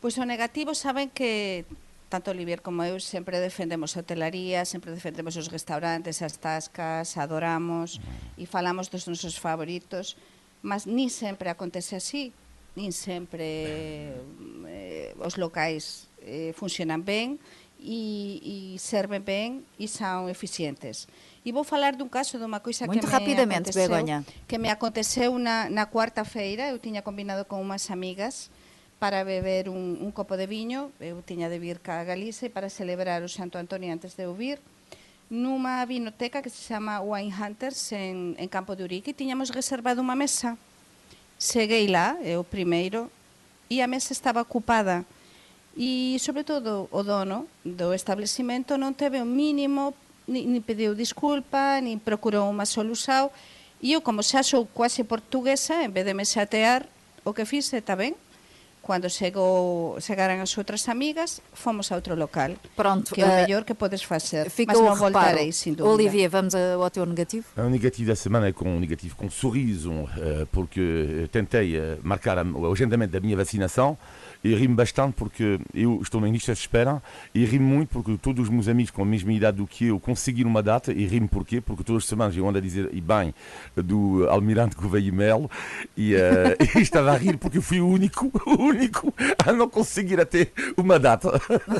Pois 0.00 0.16
o 0.18 0.24
negativo 0.24 0.74
saben 0.74 1.08
que 1.08 1.64
tanto 2.08 2.30
Olivier 2.30 2.60
como 2.60 2.82
eu 2.84 3.00
sempre 3.00 3.40
defendemos 3.40 3.96
a 3.96 4.00
hotelaría, 4.00 4.64
sempre 4.64 4.92
defendemos 4.92 5.36
os 5.36 5.48
restaurantes, 5.48 6.22
as 6.22 6.36
tascas, 6.36 7.16
adoramos 7.16 8.00
e 8.38 8.46
falamos 8.46 8.88
dos 8.88 9.06
nosos 9.06 9.36
favoritos, 9.36 10.16
mas 10.62 10.86
nin 10.86 11.10
sempre 11.10 11.50
acontece 11.50 11.96
así, 11.96 12.32
nin 12.76 12.92
sempre 12.92 14.12
eh, 14.68 15.16
os 15.20 15.40
locais 15.40 16.08
eh, 16.22 16.52
funcionan 16.52 17.04
ben 17.04 17.40
e, 17.80 18.74
e 18.74 18.78
serven 18.78 19.24
ben 19.24 19.64
e 19.76 19.88
son 19.88 20.28
eficientes. 20.28 21.08
E 21.46 21.52
vou 21.52 21.62
falar 21.62 21.94
dun 21.94 22.10
caso 22.10 22.40
dunha 22.40 22.60
coisa 22.60 22.88
Muito 22.88 23.06
que 23.06 23.06
me 23.06 23.12
rapidamente, 23.12 23.70
aconteceu, 23.70 23.88
Begoña. 23.88 24.18
que 24.48 24.58
me 24.58 24.70
aconteceu 24.72 25.30
na, 25.38 25.70
na 25.70 25.86
cuarta-feira, 25.86 26.68
eu 26.72 26.78
tiña 26.82 27.06
combinado 27.06 27.46
con 27.46 27.62
unhas 27.62 27.88
amigas 27.92 28.50
para 28.98 29.22
beber 29.24 29.68
un, 29.68 30.00
un 30.00 30.10
copo 30.10 30.40
de 30.40 30.48
viño, 30.48 30.90
eu 30.98 31.20
tiña 31.22 31.52
de 31.52 31.60
vir 31.60 31.78
ca 31.84 32.02
Galicia 32.02 32.48
e 32.48 32.54
para 32.54 32.72
celebrar 32.72 33.22
o 33.22 33.30
Santo 33.30 33.60
Antonio 33.60 33.92
antes 33.92 34.16
de 34.16 34.24
eu 34.24 34.34
vir, 34.34 34.58
nunha 35.30 35.84
vinoteca 35.84 36.42
que 36.42 36.50
se 36.50 36.62
chama 36.70 37.02
Wine 37.02 37.34
Hunters 37.34 37.92
en, 37.92 38.36
en 38.38 38.48
Campo 38.48 38.76
de 38.76 38.84
Urique 38.84 39.10
e 39.10 39.18
tiñamos 39.18 39.50
reservado 39.50 39.98
unha 39.98 40.14
mesa. 40.14 40.54
Seguei 41.36 41.90
lá, 41.90 42.16
eu 42.22 42.46
primeiro, 42.46 43.10
e 43.66 43.82
a 43.82 43.90
mesa 43.90 44.14
estaba 44.14 44.40
ocupada. 44.40 45.02
E, 45.76 46.16
sobre 46.22 46.46
todo, 46.46 46.88
o 46.88 47.02
dono 47.02 47.50
do 47.60 47.92
establecimento 47.92 48.78
non 48.78 48.94
teve 48.94 49.20
o 49.20 49.28
mínimo, 49.28 49.92
ni, 50.24 50.46
ni 50.46 50.62
pediu 50.62 50.94
disculpa, 50.94 51.82
ni 51.82 51.98
procurou 51.98 52.48
unha 52.48 52.64
solución. 52.64 53.28
E 53.82 53.92
eu, 53.92 54.00
como 54.00 54.24
xa 54.24 54.40
sou 54.40 54.64
quase 54.64 55.04
portuguesa, 55.04 55.84
en 55.84 55.92
vez 55.92 56.06
de 56.06 56.16
me 56.16 56.24
xatear, 56.24 56.88
o 57.26 57.34
que 57.34 57.44
fixe, 57.44 57.82
está 57.82 57.98
ben, 57.98 58.14
cando 58.86 59.10
chegou, 59.10 59.98
chegaran 60.00 60.40
as 60.40 60.56
outras 60.56 60.88
amigas, 60.88 61.42
fomos 61.52 61.90
a 61.90 61.96
outro 61.96 62.14
local. 62.14 62.54
Pronto, 62.76 63.14
Que 63.14 63.22
é 63.22 63.26
o 63.26 63.28
mellor 63.28 63.64
que 63.64 63.74
podes 63.74 64.02
facer. 64.02 64.48
Fica 64.48 64.72
mas 64.72 64.80
o 64.80 64.84
non 64.84 64.94
reparo. 64.94 65.12
voltarei, 65.12 65.50
sin 65.50 65.74
dúvida. 65.74 65.90
Olivier, 65.90 66.30
vamos 66.30 66.54
ao 66.54 66.90
teu 66.90 67.04
negativo? 67.04 67.44
O 67.56 67.68
negativo 67.68 68.08
da 68.08 68.16
semana 68.16 68.46
é 68.46 68.52
com 68.52 68.70
um 68.70 68.78
negativo 68.78 69.16
com 69.16 69.28
sorriso, 69.28 70.06
eh, 70.16 70.46
porque 70.52 71.28
tentei 71.32 71.76
eh, 71.76 71.98
marcar 72.02 72.38
o 72.46 72.70
agendamento 72.70 73.12
da 73.12 73.20
minha 73.20 73.36
vacinação 73.36 73.98
e 74.46 74.54
rimo 74.54 74.76
bastante 74.76 75.14
porque 75.14 75.58
eu 75.74 76.00
estou 76.00 76.20
na 76.20 76.28
lista 76.28 76.52
de 76.52 76.58
espera 76.60 77.02
e 77.34 77.44
rimo 77.44 77.66
muito 77.66 77.88
porque 77.88 78.16
todos 78.16 78.44
os 78.44 78.48
meus 78.48 78.68
amigos 78.68 78.90
com 78.90 79.02
a 79.02 79.04
mesma 79.04 79.32
idade 79.32 79.56
do 79.56 79.66
que 79.66 79.86
eu 79.86 79.98
conseguiram 79.98 80.48
uma 80.48 80.62
data 80.62 80.92
e 80.92 81.06
rimo 81.06 81.28
porquê? 81.28 81.60
Porque 81.60 81.82
todas 81.82 82.04
as 82.04 82.08
semanas 82.08 82.36
eu 82.36 82.48
ando 82.48 82.58
a 82.58 82.60
dizer 82.60 82.88
e 82.92 83.00
bem 83.00 83.34
do 83.74 84.28
Almirante 84.28 84.76
Gouveia 84.76 85.08
e 85.08 85.12
Melo 85.12 85.50
e, 85.96 86.14
eh, 86.14 86.56
e 86.76 86.80
estava 86.80 87.12
a 87.12 87.16
rir 87.16 87.36
porque 87.38 87.58
eu 87.58 87.62
fui 87.62 87.80
o 87.80 87.88
único, 87.88 88.30
o 88.46 88.62
único 88.76 89.12
a 89.44 89.52
não 89.52 89.68
conseguir 89.68 90.20
até 90.20 90.48
uma 90.76 90.98
data. 90.98 91.28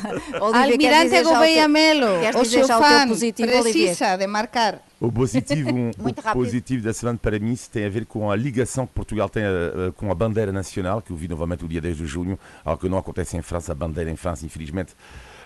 Almirante 0.40 1.22
Gouveia 1.22 1.68
Melo, 1.68 2.06
o 2.40 2.44
seu 2.44 2.66
fã, 2.66 3.06
precisa 3.06 4.16
de 4.16 4.26
marcar. 4.26 4.82
O 4.98 5.12
positivo, 5.12 5.70
um, 5.70 5.90
o 6.00 6.32
positivo 6.32 6.84
da 6.84 6.94
semana 6.94 7.18
para 7.20 7.38
mim 7.38 7.54
tem 7.70 7.84
a 7.84 7.88
ver 7.88 8.06
com 8.06 8.30
a 8.30 8.36
ligação 8.36 8.86
que 8.86 8.94
Portugal 8.94 9.28
tem 9.28 9.42
eh, 9.42 9.92
com 9.94 10.10
a 10.10 10.14
bandeira 10.14 10.50
nacional, 10.50 11.02
que 11.02 11.10
eu 11.10 11.16
vi 11.16 11.28
novamente 11.28 11.64
o 11.64 11.68
dia 11.68 11.82
10 11.82 11.98
de 11.98 12.06
junho, 12.06 12.38
algo 12.64 12.80
que 12.80 12.88
não 12.88 12.96
acontece 12.96 13.36
em 13.36 13.42
França. 13.42 13.72
A 13.72 13.74
bandeira 13.74 14.10
em 14.10 14.16
França, 14.16 14.46
infelizmente, 14.46 14.94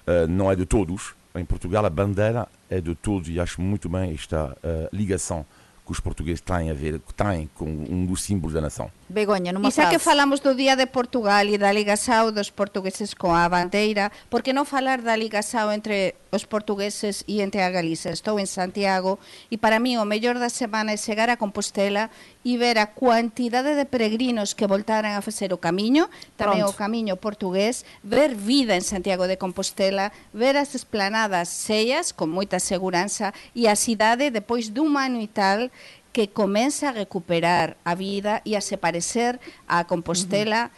eh, 0.07 0.27
não 0.29 0.51
é 0.51 0.55
de 0.55 0.65
todos. 0.65 1.15
Em 1.35 1.45
Portugal, 1.45 1.85
a 1.85 1.91
bandeira 1.91 2.49
é 2.69 2.81
de 2.81 2.95
todos 2.95 3.29
e 3.29 3.41
acho 3.41 3.61
muito 3.61 3.89
bem 3.89 4.15
esta 4.15 4.57
eh, 4.63 4.89
ligação 4.93 5.45
que 5.91 5.93
os 5.93 5.99
portugueses 5.99 6.41
têm 6.41 6.71
a 6.71 6.75
ver, 6.75 7.01
têm 7.19 7.51
com 7.59 7.67
um 7.67 8.07
dos 8.07 8.23
símbolos 8.23 8.55
da 8.55 8.61
nação. 8.61 8.91
Begonha, 9.11 9.51
numa 9.53 9.67
E 9.69 9.73
xa 9.75 9.83
frase. 9.83 9.91
que 9.91 9.99
falamos 9.99 10.39
do 10.39 10.55
Día 10.55 10.77
de 10.79 10.87
Portugal 10.87 11.43
e 11.45 11.59
da 11.59 11.73
ligação 11.75 12.31
dos 12.31 12.49
portugueses 12.49 13.11
con 13.13 13.35
a 13.35 13.49
bandeira, 13.51 14.15
por 14.31 14.39
que 14.47 14.55
non 14.55 14.63
falar 14.63 15.03
da 15.03 15.19
ligação 15.19 15.67
entre 15.75 16.15
os 16.31 16.47
portugueses 16.47 17.27
e 17.27 17.43
entre 17.43 17.63
a 17.63 17.71
Galicia? 17.71 18.15
Estou 18.15 18.39
en 18.39 18.47
Santiago 18.47 19.19
e 19.51 19.59
para 19.59 19.83
mí 19.83 19.99
o 19.99 20.09
mellor 20.09 20.39
da 20.39 20.49
semana 20.51 20.95
é 20.95 20.99
chegar 20.99 21.31
a 21.31 21.39
Compostela 21.39 22.11
e 22.47 22.57
ver 22.57 22.79
a 22.79 22.91
cuantidade 22.91 23.75
de 23.75 23.85
peregrinos 23.85 24.55
que 24.55 24.71
voltaran 24.71 25.19
a 25.19 25.23
facer 25.23 25.53
o 25.53 25.63
camiño, 25.63 26.09
tamén 26.39 26.65
Pronto. 26.65 26.73
o 26.73 26.79
camiño 26.79 27.15
portugués, 27.21 27.85
ver 28.01 28.33
vida 28.39 28.79
en 28.79 28.87
Santiago 28.87 29.29
de 29.29 29.37
Compostela, 29.37 30.15
ver 30.33 30.57
as 30.57 30.73
esplanadas 30.73 31.51
sellas 31.51 32.15
con 32.15 32.33
moita 32.33 32.63
seguranza 32.63 33.35
e 33.53 33.69
a 33.69 33.77
cidade 33.77 34.33
depois 34.33 34.73
dun 34.73 34.97
ano 34.97 35.21
e 35.21 35.29
tal 35.29 35.69
que 36.13 36.27
comeza 36.27 36.91
a 36.91 36.93
recuperar 36.93 37.77
a 37.85 37.95
vida 37.95 38.43
e 38.45 38.57
a 38.57 38.61
se 38.61 38.77
parecer 38.77 39.39
a 39.71 39.85
Compostela 39.87 40.71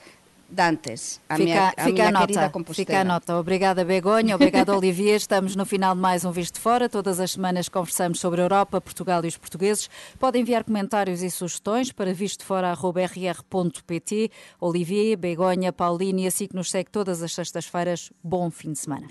dantes, 0.52 1.20
a 1.28 1.36
Fica, 1.36 1.44
miña, 1.44 1.72
a 1.76 1.84
miña 1.86 2.08
a 2.08 2.12
querida 2.12 2.40
nota, 2.42 2.52
Compostela. 2.52 2.86
fica 2.86 3.00
a 3.00 3.04
nota. 3.04 3.38
Obrigada, 3.38 3.84
Begonha. 3.84 4.34
Obrigada, 4.36 4.72
Olivier. 4.76 5.16
Estamos 5.16 5.56
no 5.56 5.64
final 5.64 5.94
de 5.94 6.00
mais 6.00 6.24
um 6.24 6.30
Visto 6.30 6.54
de 6.54 6.60
Fora. 6.60 6.88
Todas 6.88 7.18
as 7.20 7.32
semanas 7.32 7.68
conversamos 7.68 8.20
sobre 8.20 8.40
a 8.40 8.44
Europa, 8.44 8.80
Portugal 8.80 9.24
e 9.24 9.28
os 9.28 9.36
portugueses. 9.36 9.88
Podem 10.18 10.42
enviar 10.42 10.64
comentários 10.64 11.22
e 11.22 11.30
sugestões 11.30 11.92
para 11.92 12.12
vistofora.rr.pt. 12.12 14.30
Olivier, 14.60 15.16
Begonha, 15.16 15.72
Pauline 15.72 16.24
e 16.24 16.26
assim 16.26 16.46
que 16.46 16.54
nos 16.54 16.70
segue 16.70 16.90
todas 16.90 17.22
as 17.22 17.34
sextas-feiras. 17.34 18.12
Bom 18.22 18.50
fim 18.50 18.72
de 18.72 18.78
semana. 18.78 19.08